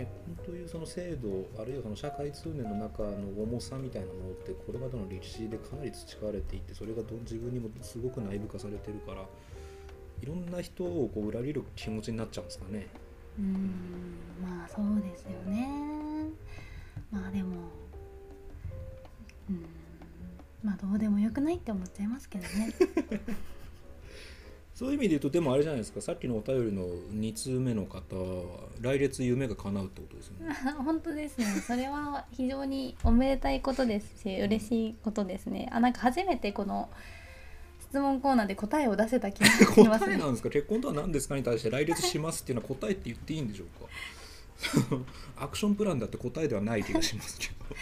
[0.00, 3.10] 結婚というその制度あるいはその社会通念の中の
[3.42, 9.26] 重さみたいなものってこれまでの歴史でかなり培われていてそれがど自分にもすごく内部化されてるから
[10.22, 12.86] いろんな人をこう裏切る気持ちになっちゃうんですかね。
[13.38, 13.70] うん
[14.42, 15.68] まあそうですよね
[17.10, 17.56] まあでも
[19.50, 19.64] うん
[20.62, 22.74] まあどうでもよくないって思っちゃいますけどね
[24.80, 26.00] そういう意味で言うとでもあれじゃないですか。
[26.00, 28.44] さっきのお便りの2通目の方は
[28.80, 30.54] 来月夢が叶うってことですよね。
[30.82, 31.44] 本当ですね。
[31.66, 35.68] それは非常におめでたいことですし嬉しいことですね。
[35.70, 36.88] あなんか初めてこの
[37.90, 39.84] 質問コーナーで答えを出せた気がしますね。
[40.00, 40.48] 答えなんですか？
[40.48, 41.36] 結婚とは何ですか？
[41.36, 45.04] に対して来月しますっていうのは答えって言っていいんでしょうか？
[45.44, 47.76] アクションプランだって答えではない気がしますけど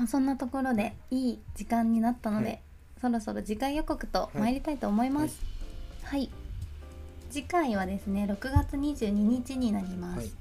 [0.00, 2.60] まあ、そんなところでいい時間になったので、はい。
[3.02, 5.38] そろそろ次回予告と参りたいと思います。
[6.04, 6.30] はい、
[7.30, 10.34] 次回はですね6月22日になります。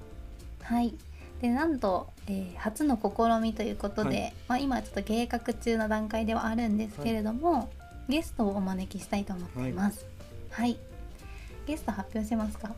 [0.62, 0.95] はい、
[1.41, 4.34] でなんと、えー初の試みということで、はい。
[4.47, 7.70] まあ、今はちょっと計画中の段階ではあるんですけれども、
[8.07, 10.05] ゲストをお招きしたいと思っています。
[10.51, 10.78] はい、
[11.68, 12.74] ゲスト発表しますか？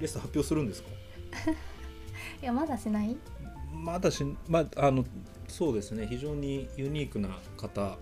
[0.00, 0.88] ゲスト発表するんですか？
[2.42, 3.14] いやまだしない？
[3.72, 5.04] まだしまああの
[5.56, 6.08] そうですね。
[6.10, 7.96] 非常にユニークな方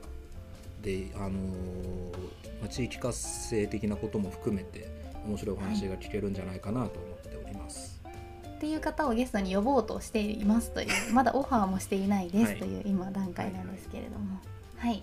[0.80, 4.88] であのーまあ地域活性的なことも含めて
[5.26, 8.00] 面白いお話が聞けるんじゃないかなと思っております、
[8.57, 12.80] っていう方をゲストに呼ぼうとしていますという まだオファーもしていないですはいとい。
[12.80, 14.40] う今段階なんですけれども。
[14.78, 15.03] はい、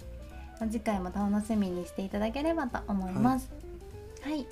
[0.60, 3.52] まあ次回も楽しみにしていただければと思います。
[4.22, 4.47] はい、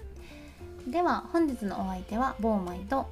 [0.88, 3.08] では本日のお相手はボーマイと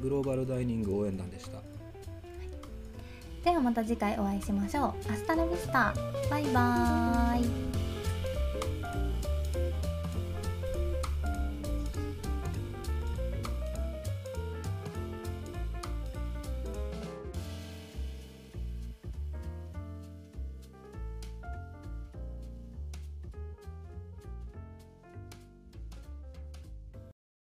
[0.00, 1.71] グローバルダイニング応援団でした
[3.44, 5.12] ではまた次回お会いしましょう。
[5.12, 5.92] アスタラビスタ。
[6.30, 7.50] バイバーイ。